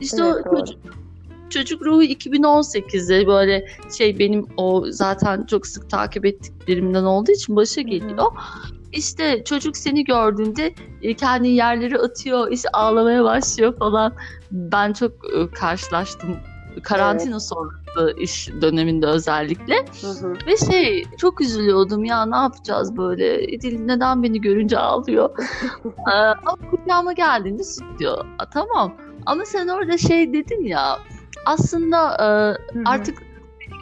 İşte 0.00 0.22
evet, 0.22 0.46
o 0.46 0.56
çocuk, 0.56 0.78
çocuk 1.50 1.82
ruhu 1.82 2.02
2018'de 2.02 3.26
böyle 3.26 3.66
şey 3.98 4.18
benim 4.18 4.46
o 4.56 4.84
zaten 4.88 5.46
çok 5.46 5.66
sık 5.66 5.90
takip 5.90 6.26
ettiklerimden 6.26 7.04
olduğu 7.04 7.32
için 7.32 7.56
başa 7.56 7.80
geliyor. 7.80 8.18
Hı-hı. 8.18 8.75
İşte 8.96 9.44
çocuk 9.44 9.76
seni 9.76 10.04
gördüğünde 10.04 10.74
e, 11.02 11.14
kendi 11.14 11.48
yerleri 11.48 11.98
atıyor, 11.98 12.50
işte 12.50 12.68
ağlamaya 12.72 13.24
başlıyor 13.24 13.78
falan. 13.78 14.12
Ben 14.50 14.92
çok 14.92 15.12
e, 15.12 15.50
karşılaştım 15.50 16.36
karantina 16.82 17.30
evet. 17.30 17.42
sonrası 17.42 18.20
iş 18.20 18.48
döneminde 18.62 19.06
özellikle. 19.06 19.74
Hı 20.00 20.06
hı. 20.06 20.34
Ve 20.46 20.56
şey 20.56 21.04
çok 21.18 21.40
üzülüyordum 21.40 22.04
ya 22.04 22.26
ne 22.26 22.36
yapacağız 22.36 22.96
böyle? 22.96 23.46
İdil 23.46 23.80
neden 23.80 24.22
beni 24.22 24.40
görünce 24.40 24.78
ağlıyor? 24.78 25.30
ama 26.46 26.70
kucağıma 26.70 27.12
geldiğinde 27.12 27.64
süt 27.64 27.98
diyor. 27.98 28.24
tamam 28.52 28.96
ama 29.26 29.44
sen 29.44 29.68
orada 29.68 29.98
şey 29.98 30.32
dedin 30.32 30.64
ya 30.64 30.98
aslında 31.46 32.14
e, 32.14 32.24
hı 32.74 32.78
hı. 32.78 32.82
artık 32.86 33.18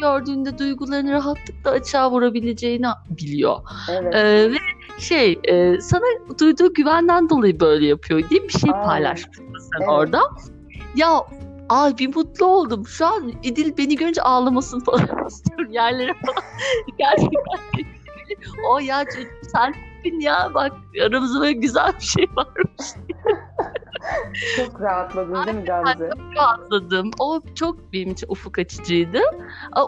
gördüğünde 0.00 0.59
duygularını 0.59 1.12
rahatlıkla 1.12 1.70
açığa 1.70 2.11
vurabileceğini 2.11 2.87
biliyor. 3.11 3.57
Evet. 3.90 4.14
Ee, 4.14 4.50
ve 4.53 4.57
şey 4.98 5.40
e, 5.44 5.80
sana 5.80 6.04
duyduğu 6.40 6.74
güvenden 6.74 7.30
dolayı 7.30 7.61
böyle 7.61 7.87
yapıyor 7.87 8.30
diye 8.30 8.42
bir 8.42 8.52
şey 8.52 8.70
paylaşmışsın 8.70 9.44
evet. 9.78 9.88
orada. 9.88 10.20
Ya 10.94 11.24
Ay 11.68 11.98
bir 11.98 12.16
mutlu 12.16 12.46
oldum. 12.46 12.87
Şu 12.87 13.07
an 13.07 13.33
İdil 13.42 13.76
beni 13.78 13.96
görünce 13.96 14.22
ağlamasın 14.22 14.80
falan 14.80 15.26
istiyorum 15.26 15.72
yerlere 15.72 16.14
falan. 16.14 16.42
Gerçekten. 16.98 17.85
o 18.68 18.78
ya 18.78 19.04
çocuk 19.04 19.33
sen 19.52 19.74
ya 20.20 20.50
bak 20.54 20.72
aramızda 21.07 21.40
böyle 21.40 21.52
güzel 21.52 21.92
bir 21.96 22.04
şey 22.04 22.28
varmış. 22.37 23.14
çok 24.57 24.80
rahatladın 24.80 25.46
değil 25.46 25.57
mi 25.57 25.64
Gamze? 25.64 26.11
Çok 26.11 26.37
rahatladım. 26.37 27.11
O 27.18 27.40
çok 27.54 27.92
benim 27.92 28.11
için 28.11 28.26
ufuk 28.28 28.59
açıcıydı. 28.59 29.18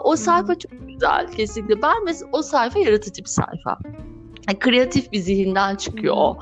O 0.03 0.15
sayfa 0.15 0.59
çok 0.59 0.71
güzel 0.87 1.31
kesinlikle. 1.31 1.81
Ben 1.81 2.05
mesela 2.05 2.29
o 2.31 2.41
sayfa 2.41 2.79
yaratıcı 2.79 3.23
bir 3.23 3.29
sayfa. 3.29 3.79
Kreatif 4.59 5.11
bir 5.11 5.19
zihinden 5.19 5.75
çıkıyor 5.75 6.15
o 6.17 6.37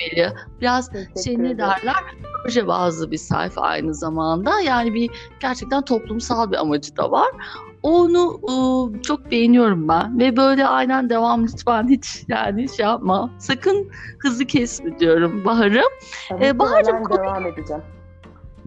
belli. 0.00 0.32
Biraz 0.60 0.90
şey 1.24 1.42
ne 1.42 1.58
derler 1.58 1.94
proje 2.42 2.66
bazlı 2.66 3.10
bir 3.10 3.16
sayfa 3.18 3.60
aynı 3.60 3.94
zamanda. 3.94 4.60
Yani 4.60 4.94
bir 4.94 5.10
gerçekten 5.40 5.82
toplumsal 5.82 6.50
bir 6.50 6.56
amacı 6.56 6.96
da 6.96 7.10
var. 7.10 7.28
Onu 7.82 8.40
ıı, 8.50 9.02
çok 9.02 9.30
beğeniyorum 9.30 9.88
ben 9.88 10.18
ve 10.18 10.36
böyle 10.36 10.66
aynen 10.66 11.10
devam 11.10 11.44
lütfen 11.44 11.88
hiç 11.88 12.24
yani 12.28 12.68
şey 12.76 12.86
yapma. 12.86 13.30
Sakın 13.38 13.90
hızlı 14.18 14.44
kesme 14.44 14.98
diyorum 14.98 15.44
Bahar'ım. 15.44 15.92
Ee, 16.40 16.58
Bahar'cığım 16.58 17.10
devam 17.10 17.46
edeceğim. 17.46 17.82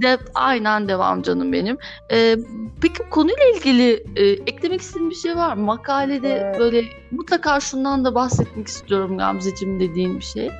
De, 0.01 0.17
aynen 0.36 0.88
devam 0.88 1.21
canım 1.21 1.53
benim. 1.53 1.77
Ee, 2.12 2.38
peki 2.81 3.10
konuyla 3.10 3.43
ilgili 3.55 4.03
e, 4.15 4.25
eklemek 4.25 4.81
istediğin 4.81 5.10
bir 5.10 5.15
şey 5.15 5.36
var 5.36 5.53
mı? 5.53 5.63
Makalede 5.63 6.53
ee, 6.55 6.60
böyle 6.60 6.81
mutlaka 7.12 7.60
şundan 7.60 8.05
da 8.05 8.15
bahsetmek 8.15 8.67
istiyorum 8.67 9.17
Gamzeciğim 9.17 9.79
dediğin 9.79 10.15
bir 10.15 10.23
şey. 10.23 10.51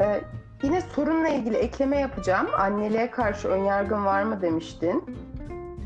E, 0.00 0.20
yine 0.62 0.80
sorunla 0.80 1.28
ilgili 1.28 1.56
ekleme 1.56 1.98
yapacağım. 1.98 2.46
Anneliğe 2.58 3.10
karşı 3.10 3.48
önyargın 3.48 4.04
var 4.04 4.22
mı 4.22 4.42
demiştin. 4.42 5.04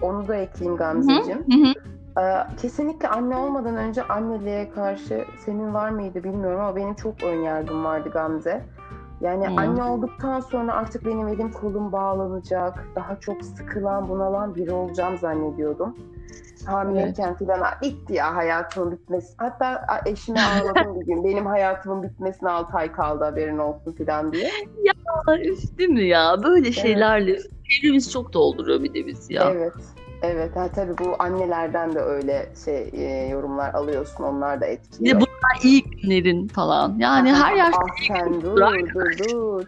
Onu 0.03 0.29
da 0.29 0.37
ekleyeyim 0.37 0.77
Gamzeciğim. 0.79 1.39
Hı 1.39 1.69
hı. 1.69 1.75
Ee, 2.21 2.47
kesinlikle 2.63 3.09
anne 3.09 3.37
olmadan 3.37 3.77
önce 3.77 4.03
anneliğe 4.03 4.71
karşı 4.71 5.25
senin 5.47 5.75
var 5.75 5.91
mıydı 5.91 6.25
bilmiyorum 6.25 6.61
ama 6.61 6.77
benim 6.77 6.95
çok 6.95 7.23
önyargım 7.23 7.85
vardı 7.85 8.11
Gamze. 8.13 8.65
Yani 9.21 9.49
hmm. 9.49 9.59
anne 9.59 9.83
olduktan 9.83 10.41
sonra 10.41 10.73
artık 10.73 11.07
benim 11.07 11.29
elim 11.29 11.53
kolum 11.53 11.93
bağlanacak, 11.93 12.87
daha 12.95 13.21
çok 13.21 13.45
sıkılan, 13.45 14.09
bunalan 14.09 14.55
biri 14.55 14.73
olacağım 14.73 15.19
zannediyordum. 15.19 15.97
Hamileyken 16.67 17.37
evet. 17.41 17.49
falan 17.49 17.73
bitti 17.83 18.15
ya 18.15 18.37
hayatımın 18.37 18.93
bitmesi. 18.93 19.35
Hatta 19.37 19.87
eşime 20.07 20.41
ağladım 20.41 21.01
bir 21.01 21.07
gün. 21.07 21.25
Benim 21.25 21.47
hayatımın 21.47 22.03
bitmesine 22.03 22.51
6 22.51 22.77
ay 22.77 22.93
kaldı 22.93 23.25
haberin 23.25 23.59
olsun 23.59 23.93
falan 23.93 24.33
diye. 24.33 24.51
Ya 24.83 24.93
değil 25.79 25.91
mi 25.91 26.05
ya? 26.05 26.37
Böyle 26.43 26.73
şeylerle 26.73 27.31
evet. 27.31 27.51
evimiz 27.83 28.13
çok 28.13 28.33
dolduruyor 28.33 28.83
bir 28.83 28.95
de 28.95 29.07
biz 29.07 29.31
ya. 29.31 29.51
Evet. 29.51 29.73
Evet, 30.23 30.57
ha, 30.57 30.69
tabii 30.69 30.99
bu 30.99 31.17
annelerden 31.19 31.95
de 31.95 31.99
öyle 31.99 32.49
şey 32.65 32.91
e, 32.93 33.29
yorumlar 33.29 33.75
alıyorsun. 33.75 34.25
Onlar 34.25 34.61
da 34.61 34.67
etkiliyor. 34.67 35.15
Ya 35.15 35.21
bunlar 35.21 35.65
iyi 35.65 35.85
günlerin 35.85 36.49
falan. 36.49 36.97
Yani 36.99 37.33
her 37.33 37.57
yaşta 37.57 37.81
ah, 37.83 38.07
sen 38.09 38.41
dur, 38.43 38.57
dur, 38.95 39.19
dur. 39.19 39.67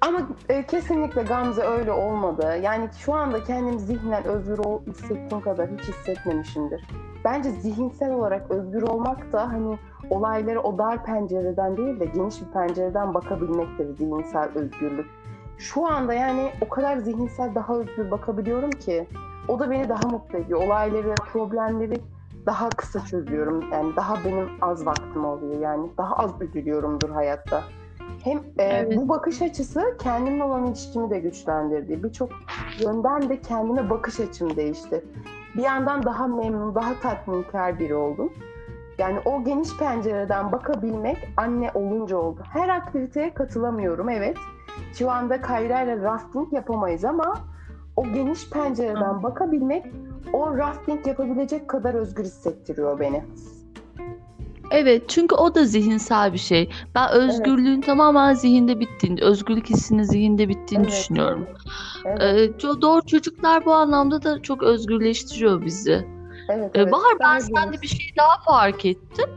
Ama 0.00 0.28
e, 0.48 0.66
kesinlikle 0.66 1.22
Gamze 1.22 1.62
öyle 1.62 1.92
olmadı. 1.92 2.58
Yani 2.62 2.88
şu 2.98 3.14
anda 3.14 3.44
kendimi 3.44 3.80
zihnen 3.80 4.24
özgür 4.24 4.58
ol, 4.58 4.80
hissettiğim 4.86 5.44
kadar 5.44 5.68
hiç 5.70 5.88
hissetmemişimdir. 5.88 6.84
Bence 7.24 7.50
zihinsel 7.50 8.12
olarak 8.12 8.50
özgür 8.50 8.82
olmak 8.82 9.32
da 9.32 9.52
hani 9.52 9.78
olayları 10.10 10.60
o 10.60 10.78
dar 10.78 11.04
pencereden 11.04 11.76
değil 11.76 12.00
de 12.00 12.04
geniş 12.04 12.40
bir 12.40 12.52
pencereden 12.52 13.14
bakabilmektir 13.14 13.96
zihinsel 13.96 14.48
özgürlük. 14.54 15.06
Şu 15.62 15.86
anda 15.86 16.14
yani 16.14 16.52
o 16.60 16.68
kadar 16.68 16.96
zihinsel 16.96 17.54
daha 17.54 17.76
özgür 17.76 18.10
bakabiliyorum 18.10 18.70
ki 18.70 19.06
o 19.48 19.58
da 19.58 19.70
beni 19.70 19.88
daha 19.88 20.08
mutlu 20.08 20.38
ediyor. 20.38 20.62
Olayları, 20.62 21.14
problemleri 21.14 22.00
daha 22.46 22.68
kısa 22.68 23.04
çözüyorum. 23.04 23.64
Yani 23.72 23.96
daha 23.96 24.24
benim 24.24 24.48
az 24.60 24.86
vaktim 24.86 25.24
oluyor 25.24 25.60
yani. 25.60 25.90
Daha 25.98 26.14
az 26.14 26.30
üzülüyorumdur 26.40 27.10
hayatta. 27.10 27.62
Hem 28.24 28.38
e, 28.38 28.42
evet. 28.64 28.96
bu 28.96 29.08
bakış 29.08 29.42
açısı 29.42 29.96
kendimle 30.02 30.44
olan 30.44 30.66
ilişkimi 30.66 31.10
de 31.10 31.18
güçlendirdi. 31.18 32.02
Birçok 32.02 32.30
yönden 32.80 33.28
de 33.28 33.40
kendime 33.40 33.90
bakış 33.90 34.20
açım 34.20 34.56
değişti. 34.56 35.04
Bir 35.56 35.62
yandan 35.62 36.02
daha 36.02 36.26
memnun, 36.26 36.74
daha 36.74 37.00
tatminkar 37.00 37.78
biri 37.78 37.94
oldum. 37.94 38.32
Yani 38.98 39.18
o 39.24 39.44
geniş 39.44 39.76
pencereden 39.76 40.52
bakabilmek 40.52 41.28
anne 41.36 41.70
olunca 41.74 42.16
oldu. 42.16 42.40
Her 42.52 42.68
aktiviteye 42.68 43.34
katılamıyorum 43.34 44.08
evet. 44.08 44.36
Şu 44.98 45.10
anda 45.10 45.40
Kayra 45.40 45.82
ile 45.82 46.02
rafting 46.02 46.52
yapamayız 46.52 47.04
ama 47.04 47.34
o 47.96 48.04
geniş 48.04 48.50
pencereden 48.50 49.22
bakabilmek 49.22 49.86
o 50.32 50.56
rafting 50.56 51.06
yapabilecek 51.06 51.68
kadar 51.68 51.94
özgür 51.94 52.24
hissettiriyor 52.24 53.00
beni. 53.00 53.24
Evet 54.70 55.02
çünkü 55.08 55.34
o 55.34 55.54
da 55.54 55.64
zihinsel 55.64 56.32
bir 56.32 56.38
şey. 56.38 56.70
Ben 56.94 57.10
özgürlüğün 57.10 57.74
evet. 57.74 57.86
tamamen 57.86 58.34
zihinde 58.34 58.80
bittiğini, 58.80 59.24
özgürlük 59.24 59.70
hissinin 59.70 60.02
zihinde 60.02 60.48
bittiğini 60.48 60.84
evet. 60.84 60.92
düşünüyorum. 60.92 61.46
Evet. 62.04 62.64
Ee, 62.64 62.82
doğru 62.82 63.06
çocuklar 63.06 63.64
bu 63.64 63.72
anlamda 63.72 64.22
da 64.22 64.42
çok 64.42 64.62
özgürleştiriyor 64.62 65.64
bizi. 65.64 66.06
Evet, 66.48 66.70
ee, 66.74 66.80
evet. 66.80 66.92
Bahar 66.92 67.18
ben 67.20 67.38
sende 67.38 67.82
bir 67.82 67.88
şey 67.88 68.14
daha 68.18 68.42
fark 68.44 68.84
ettim. 68.84 69.30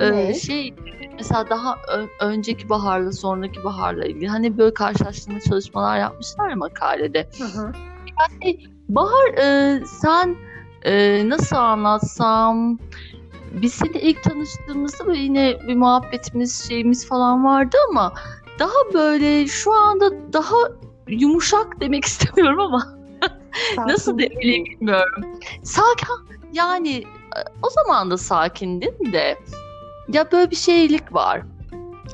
Ee, 0.00 0.34
şey 0.34 0.74
mesela 1.18 1.50
daha 1.50 1.76
ön, 1.88 2.08
önceki 2.20 2.68
baharla 2.68 3.12
sonraki 3.12 3.64
baharla 3.64 4.04
ilgili 4.04 4.28
hani 4.28 4.58
böyle 4.58 4.74
karşılaştırma 4.74 5.40
çalışmalar 5.40 5.98
yapmışlar 5.98 6.50
ya 6.50 6.56
makalede. 6.56 7.28
Hı 7.38 7.44
hı. 7.44 7.72
Yani 8.20 8.58
Bahar 8.88 9.34
e, 9.38 9.80
sen 9.86 10.36
e, 10.82 11.22
nasıl 11.28 11.56
anlatsam 11.56 12.78
biz 13.52 13.74
seni 13.74 13.98
ilk 13.98 14.22
tanıştığımızda 14.22 15.06
böyle 15.06 15.20
yine 15.20 15.58
bir 15.68 15.76
muhabbetimiz 15.76 16.68
şeyimiz 16.68 17.08
falan 17.08 17.44
vardı 17.44 17.76
ama 17.88 18.12
daha 18.58 18.94
böyle 18.94 19.46
şu 19.46 19.72
anda 19.72 20.32
daha 20.32 20.56
yumuşak 21.08 21.80
demek 21.80 22.04
istemiyorum 22.04 22.60
ama 22.60 22.98
nasıl 23.86 24.18
demeliyim 24.18 24.64
bilmiyorum. 24.64 25.24
Sakin 25.62 26.08
yani 26.52 26.96
e, 27.36 27.38
o 27.62 27.70
zaman 27.70 28.10
da 28.10 28.18
sakindin 28.18 29.12
de 29.12 29.38
ya 30.12 30.32
böyle 30.32 30.50
bir 30.50 30.56
şeylik 30.56 31.14
var. 31.14 31.42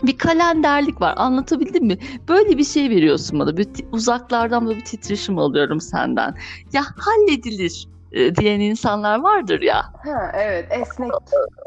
Bir 0.03 0.19
kalenderlik 0.19 1.01
var. 1.01 1.15
Anlatabildim 1.17 1.87
mi? 1.87 1.99
Böyle 2.29 2.59
bir 2.59 2.65
şey 2.65 2.91
veriyorsun 2.91 3.39
bana. 3.39 3.57
Bir 3.57 3.69
uzaklardan 3.93 4.67
böyle 4.67 4.79
bir 4.79 4.85
titreşim 4.85 5.39
alıyorum 5.39 5.81
senden. 5.81 6.35
Ya 6.73 6.83
halledilir 6.97 7.89
e, 8.13 8.37
diyen 8.37 8.61
insanlar 8.61 9.21
vardır 9.21 9.61
ya. 9.61 9.83
Ha, 9.83 10.33
evet 10.35 10.67
esnek. 10.71 11.11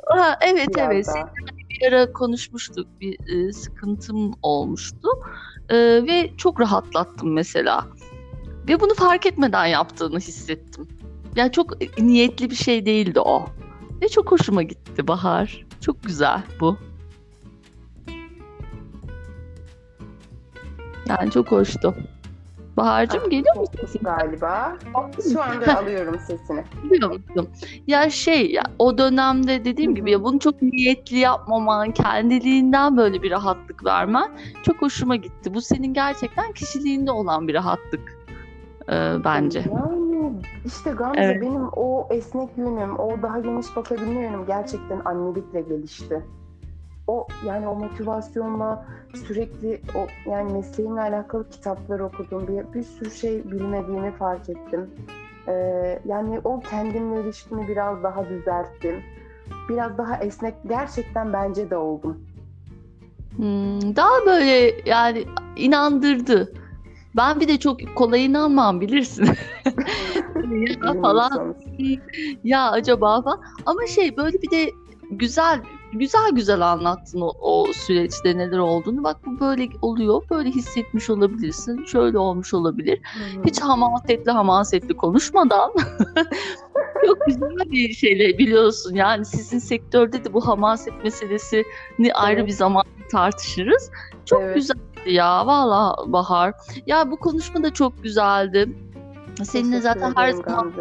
Ha, 0.05 0.37
evet 0.41 0.69
Biraz 0.75 0.91
evet. 0.91 1.07
Daha. 1.07 1.33
Bir 1.69 1.87
ara 1.87 2.13
konuşmuştuk. 2.13 2.87
Bir 3.01 3.47
e, 3.47 3.53
sıkıntım 3.53 4.33
olmuştu. 4.41 5.09
E, 5.69 5.75
ve 5.77 6.31
çok 6.37 6.61
rahatlattım 6.61 7.33
mesela. 7.33 7.85
Ve 8.67 8.79
bunu 8.79 8.93
fark 8.93 9.25
etmeden 9.25 9.65
yaptığını 9.65 10.17
hissettim. 10.17 10.87
Yani 11.35 11.51
çok 11.51 11.99
niyetli 11.99 12.49
bir 12.49 12.55
şey 12.55 12.85
değildi 12.85 13.19
o. 13.19 13.45
Ve 14.01 14.07
çok 14.09 14.31
hoşuma 14.31 14.63
gitti 14.63 15.07
Bahar. 15.07 15.66
Çok 15.81 16.03
güzel 16.03 16.43
bu. 16.59 16.77
Yani 21.09 21.31
çok 21.31 21.51
hoştu. 21.51 21.95
Bahar'cığım 22.77 23.23
ah, 23.25 23.29
geliyor 23.29 23.55
musun? 23.55 24.01
Galiba. 24.01 24.77
Şu 25.33 25.41
anda 25.41 25.77
alıyorum 25.77 26.19
sesini. 26.19 26.63
Biliyor 26.83 27.11
musun? 27.11 27.49
Ya 27.87 28.09
şey 28.09 28.51
ya 28.51 28.63
o 28.79 28.97
dönemde 28.97 29.65
dediğim 29.65 29.95
gibi 29.95 30.11
ya 30.11 30.23
bunu 30.23 30.39
çok 30.39 30.61
niyetli 30.61 31.17
yapmaman, 31.17 31.91
kendiliğinden 31.91 32.97
böyle 32.97 33.23
bir 33.23 33.31
rahatlık 33.31 33.85
vermen 33.85 34.31
çok 34.63 34.81
hoşuma 34.81 35.15
gitti. 35.15 35.53
Bu 35.53 35.61
senin 35.61 35.93
gerçekten 35.93 36.51
kişiliğinde 36.51 37.11
olan 37.11 37.47
bir 37.47 37.53
rahatlık 37.53 38.16
e, 38.89 39.23
bence. 39.23 39.63
Yani 39.75 40.33
işte 40.65 40.91
Gamze 40.91 41.21
evet. 41.21 41.41
benim 41.41 41.67
o 41.75 42.07
esnek 42.11 42.49
yönüm, 42.57 42.99
o 42.99 43.21
daha 43.21 43.39
geniş 43.39 43.75
bakabilme 43.75 44.21
yönüm 44.21 44.45
gerçekten 44.45 45.01
annelikle 45.05 45.61
gelişti 45.61 46.23
o 47.07 47.27
yani 47.45 47.67
o 47.67 47.75
motivasyonla 47.75 48.85
sürekli 49.27 49.81
o 49.95 50.29
yani 50.31 50.53
mesleğimle 50.53 51.01
alakalı 51.01 51.49
kitaplar 51.49 51.99
okudum. 51.99 52.47
Bir, 52.47 52.73
bir 52.73 52.83
sürü 52.83 53.11
şey 53.11 53.51
bilmediğimi 53.51 54.11
fark 54.11 54.49
ettim. 54.49 54.89
Ee, 55.47 55.99
yani 56.05 56.39
o 56.43 56.59
kendimle 56.59 57.21
ilişkimi 57.21 57.67
biraz 57.67 58.03
daha 58.03 58.29
düzelttim. 58.29 59.03
Biraz 59.69 59.97
daha 59.97 60.17
esnek 60.17 60.53
gerçekten 60.67 61.33
bence 61.33 61.69
de 61.69 61.77
oldum. 61.77 62.17
Hmm, 63.35 63.95
daha 63.95 64.25
böyle 64.25 64.81
yani 64.85 65.25
inandırdı. 65.55 66.53
Ben 67.17 67.39
bir 67.39 67.47
de 67.47 67.59
çok 67.59 67.95
kolay 67.95 68.25
inanmam 68.25 68.81
bilirsin. 68.81 69.25
ya 70.83 71.01
falan. 71.01 71.55
ya 72.43 72.71
acaba 72.71 73.21
falan. 73.21 73.41
Ama 73.65 73.87
şey 73.87 74.17
böyle 74.17 74.41
bir 74.41 74.51
de 74.51 74.71
güzel 75.11 75.61
güzel 75.93 76.31
güzel 76.31 76.61
anlattın 76.61 77.21
o, 77.21 77.33
o 77.41 77.73
süreçte 77.73 78.37
neler 78.37 78.57
olduğunu. 78.57 79.03
Bak 79.03 79.17
bu 79.25 79.39
böyle 79.39 79.69
oluyor, 79.81 80.23
böyle 80.29 80.49
hissetmiş 80.49 81.09
olabilirsin, 81.09 81.85
şöyle 81.85 82.17
olmuş 82.17 82.53
olabilir. 82.53 82.99
Hmm. 82.99 83.43
Hiç 83.45 83.61
hamasetli 83.61 84.31
hamasetli 84.31 84.97
konuşmadan 84.97 85.73
çok 87.05 87.25
güzel 87.25 87.71
bir 87.71 87.93
şeyle 87.93 88.37
biliyorsun. 88.37 88.95
Yani 88.95 89.25
sizin 89.25 89.59
sektörde 89.59 90.23
de 90.23 90.33
bu 90.33 90.47
hamaset 90.47 91.03
meselesini 91.03 91.65
evet. 91.99 92.11
ayrı 92.15 92.45
bir 92.45 92.51
zaman 92.51 92.83
tartışırız. 93.11 93.91
Çok 94.25 94.41
evet. 94.41 94.55
Ya 95.07 95.47
valla 95.47 95.95
Bahar. 96.07 96.53
Ya 96.85 97.11
bu 97.11 97.17
konuşma 97.17 97.63
da 97.63 97.73
çok 97.73 98.03
güzeldi. 98.03 98.69
Seninle 99.43 99.81
zaten 99.81 100.13
her 100.15 100.31
zaman 100.31 100.73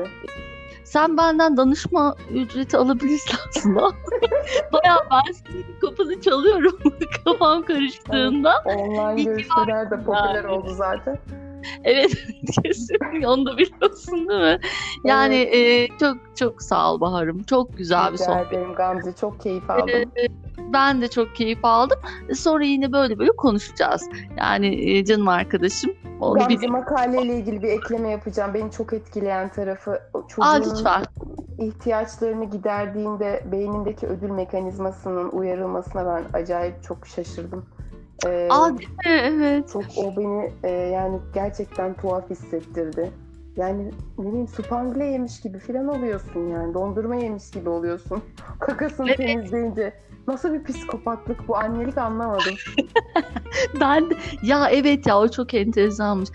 Sen 0.84 1.16
benden 1.16 1.56
danışma 1.56 2.14
ücreti 2.30 2.76
alabilirsin 2.76 3.36
aslında. 3.48 3.80
Bayağı 4.72 4.98
ben 5.10 5.32
senin 5.32 5.80
kapını 5.80 6.20
çalıyorum 6.20 6.78
kafam 7.24 7.62
karıştığında. 7.62 8.52
Evet, 8.66 8.78
online 8.78 9.22
görüşmeler 9.22 9.90
de 9.90 9.96
popüler 9.96 10.34
yani. 10.34 10.46
oldu 10.46 10.74
zaten. 10.74 11.18
Evet 11.84 12.10
kesin 12.62 13.22
onu 13.22 13.46
da 13.46 13.58
biliyorsun 13.58 14.28
değil 14.28 14.40
mi? 14.40 14.58
Yani 15.04 15.34
evet. 15.34 15.90
e, 15.90 15.98
çok 15.98 16.16
çok 16.36 16.62
sağ 16.62 16.92
ol 16.92 17.00
Bahar'ım. 17.00 17.42
Çok 17.42 17.76
güzel 17.76 18.12
bir 18.12 18.18
sohbet. 18.18 18.52
ederim 18.52 18.74
Gamze. 18.74 19.12
Çok 19.12 19.40
keyif 19.40 19.70
aldım. 19.70 19.88
E, 19.88 20.26
ben 20.72 21.00
de 21.02 21.08
çok 21.08 21.34
keyif 21.34 21.58
aldım. 21.62 21.98
Sonra 22.34 22.64
yine 22.64 22.92
böyle 22.92 23.18
böyle 23.18 23.36
konuşacağız. 23.36 24.08
Yani 24.38 24.90
e, 24.90 25.04
canım 25.04 25.28
arkadaşım. 25.28 25.92
Onu 26.20 26.38
Gamze 26.38 26.60
bir... 26.60 26.68
makaleyle 26.68 27.36
ilgili 27.36 27.62
bir 27.62 27.68
ekleme 27.68 28.08
yapacağım. 28.08 28.54
Beni 28.54 28.70
çok 28.70 28.92
etkileyen 28.92 29.48
tarafı 29.48 30.00
çocuğun 30.28 30.42
Aa, 30.42 30.54
lütfen. 30.54 31.04
ihtiyaçlarını 31.58 32.44
giderdiğinde 32.44 33.44
beynindeki 33.52 34.06
ödül 34.06 34.30
mekanizmasının 34.30 35.28
uyarılmasına 35.28 36.06
ben 36.06 36.38
acayip 36.38 36.82
çok 36.82 37.06
şaşırdım. 37.06 37.66
Ee, 38.26 38.48
Aa, 38.50 38.70
Evet. 39.06 39.68
Çok 39.72 39.84
o 39.96 40.16
beni 40.16 40.52
e, 40.62 40.70
yani 40.70 41.18
gerçekten 41.34 41.94
tuhaf 41.94 42.30
hissettirdi. 42.30 43.10
Yani 43.56 43.90
ne 44.18 44.26
bileyim 44.26 44.48
supangle 44.48 45.04
yemiş 45.04 45.40
gibi 45.40 45.58
filan 45.58 45.88
oluyorsun 45.88 46.48
yani. 46.48 46.74
Dondurma 46.74 47.14
yemiş 47.14 47.50
gibi 47.50 47.68
oluyorsun. 47.68 48.22
Kakasını 48.60 49.06
evet. 49.08 49.16
temizleyince. 49.16 49.92
Nasıl 50.28 50.52
bir 50.52 50.64
psikopatlık 50.64 51.48
bu 51.48 51.56
annelik 51.56 51.98
anlamadım. 51.98 52.54
ben 53.80 54.10
ya 54.42 54.68
evet 54.70 55.06
ya 55.06 55.18
o 55.18 55.28
çok 55.28 55.54
enteresanmış. 55.54 56.28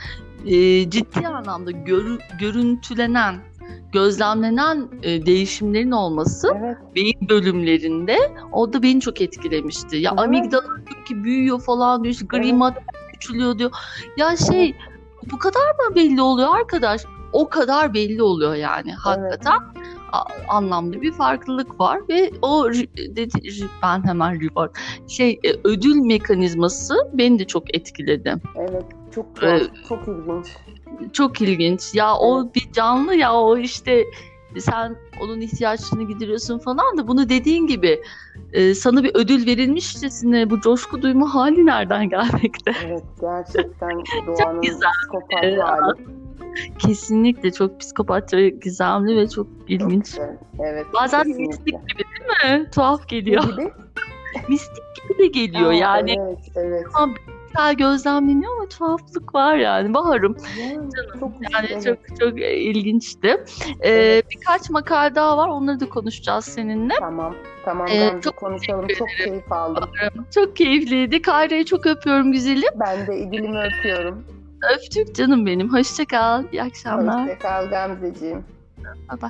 Ee, 0.45 0.89
ciddi 0.89 1.27
anlamda 1.27 1.71
gör, 1.71 2.19
görüntülenen 2.39 3.36
gözlemlenen 3.91 4.88
e, 5.04 5.25
değişimlerin 5.25 5.91
olması 5.91 6.47
evet. 6.60 6.77
beyin 6.95 7.30
bölümlerinde 7.30 8.17
o 8.51 8.73
da 8.73 8.84
beni 8.84 9.01
çok 9.01 9.21
etkilemişti. 9.21 9.97
Ya 9.97 10.12
evet. 10.13 10.19
amigdala 10.19 10.63
diyor 10.63 11.06
ki 11.06 11.23
büyüyor 11.23 11.62
falan 11.62 12.04
diyor, 12.04 12.13
işte 12.13 12.25
gri 12.25 12.49
evet. 12.49 12.84
küçülüyor 13.13 13.58
diyor. 13.60 13.71
Ya 14.17 14.36
şey 14.36 14.65
evet. 14.65 14.75
bu 15.32 15.38
kadar 15.38 15.62
mı 15.62 15.95
belli 15.95 16.21
oluyor 16.21 16.56
arkadaş? 16.56 17.01
O 17.34 17.49
kadar 17.49 17.93
belli 17.93 18.23
oluyor 18.23 18.56
yani 18.56 18.93
hakikaten. 18.93 19.60
Evet. 19.75 20.01
Anlamda 20.47 21.02
bir 21.02 21.12
farklılık 21.12 21.80
var 21.80 22.02
ve 22.10 22.32
o 22.41 22.71
dedi 22.97 23.30
ben 23.84 24.08
hemen 24.08 24.41
reward 24.41 24.76
şey 25.08 25.39
e, 25.43 25.50
ödül 25.63 25.95
mekanizması 25.95 26.95
beni 27.13 27.39
de 27.39 27.45
çok 27.45 27.76
etkiledi. 27.76 28.36
Evet 28.56 28.86
çok 29.15 29.43
ee, 29.43 29.62
çok 29.89 30.08
ilginç 30.08 30.47
çok 31.13 31.41
ilginç. 31.41 31.95
Ya 31.95 32.15
o 32.15 32.54
bir 32.56 32.71
canlı 32.71 33.15
ya 33.15 33.34
o 33.34 33.58
işte 33.58 34.06
sen 34.60 34.95
onun 35.21 35.41
ihtiyaçlarını 35.41 36.08
gideriyorsun 36.08 36.60
falan 36.60 36.97
da 36.97 37.08
bunu 37.08 37.30
dediğin 37.30 37.67
gibi 37.67 38.02
e, 38.54 38.74
sana 38.74 39.04
bir 39.04 39.12
ödül 39.13 39.47
verilmişçesine 39.47 40.50
bu 40.50 40.62
coşku 40.62 41.02
duyma 41.02 41.36
hali 41.36 41.65
nereden 41.65 42.10
gelmekte? 42.10 42.74
Evet 42.86 43.04
gerçekten 43.21 43.89
doğanın 44.28 44.62
psikopat 44.62 45.43
evet. 45.43 45.63
hali. 45.63 46.21
Kesinlikle 46.80 47.51
çok 47.51 47.80
psikopatça, 47.80 48.39
gizemli 48.39 49.17
ve 49.17 49.27
çok 49.27 49.47
ilginç. 49.67 50.15
Çok 50.15 50.25
evet. 50.60 50.86
Bazen 50.93 51.23
kesinlikle. 51.23 51.47
mistik 51.47 51.89
gibi 51.89 52.04
değil 52.04 52.60
mi? 52.60 52.69
Tuhaf 52.71 53.08
geliyor. 53.08 53.43
Ne 53.43 53.63
gibi? 53.63 53.71
mistik 54.49 54.84
gibi 54.95 55.19
de 55.19 55.27
geliyor 55.27 55.71
Aa, 55.71 55.73
yani. 55.73 56.15
Evet, 56.19 56.51
evet. 56.56 56.86
Ama 56.93 57.13
güzel 57.51 57.75
gözlemleniyor 57.75 58.51
ama 58.58 58.69
tuhaflık 58.69 59.36
var 59.36 59.56
yani. 59.56 59.93
Baharım. 59.93 60.38
Yani, 60.60 60.89
çok, 61.19 61.32
yani 61.54 61.67
evet. 61.71 61.84
çok 61.84 62.19
çok 62.19 62.39
ilginçti. 62.41 63.27
Ee, 63.80 63.89
evet. 63.89 64.25
Birkaç 64.32 64.69
makale 64.69 65.15
daha 65.15 65.38
var. 65.38 65.47
Onları 65.47 65.80
da 65.80 65.89
konuşacağız 65.89 66.45
seninle. 66.45 66.93
Tamam. 66.99 67.36
Tamam 67.65 67.88
ee, 67.88 68.12
çok 68.23 68.38
konuşalım. 68.38 68.88
Çok 68.88 69.08
keyif 69.23 69.51
aldım. 69.51 69.89
Çok 70.36 70.56
keyifliydi. 70.56 71.21
Kayra'yı 71.21 71.65
çok 71.65 71.88
öpüyorum 71.88 72.32
güzelim. 72.32 72.69
Ben 72.75 73.08
de 73.08 73.17
İdil'imi 73.17 73.60
öpüyorum. 73.60 74.23
Öptük 74.76 75.15
canım 75.15 75.45
benim. 75.45 75.74
Hoşça 75.74 76.06
kal. 76.06 76.43
İyi 76.52 76.63
akşamlar. 76.63 77.24
Hoşça 77.24 77.39
kal 77.39 77.69
Gamzeciğim. 77.69 78.45
Bye 78.78 79.21
bye. 79.21 79.30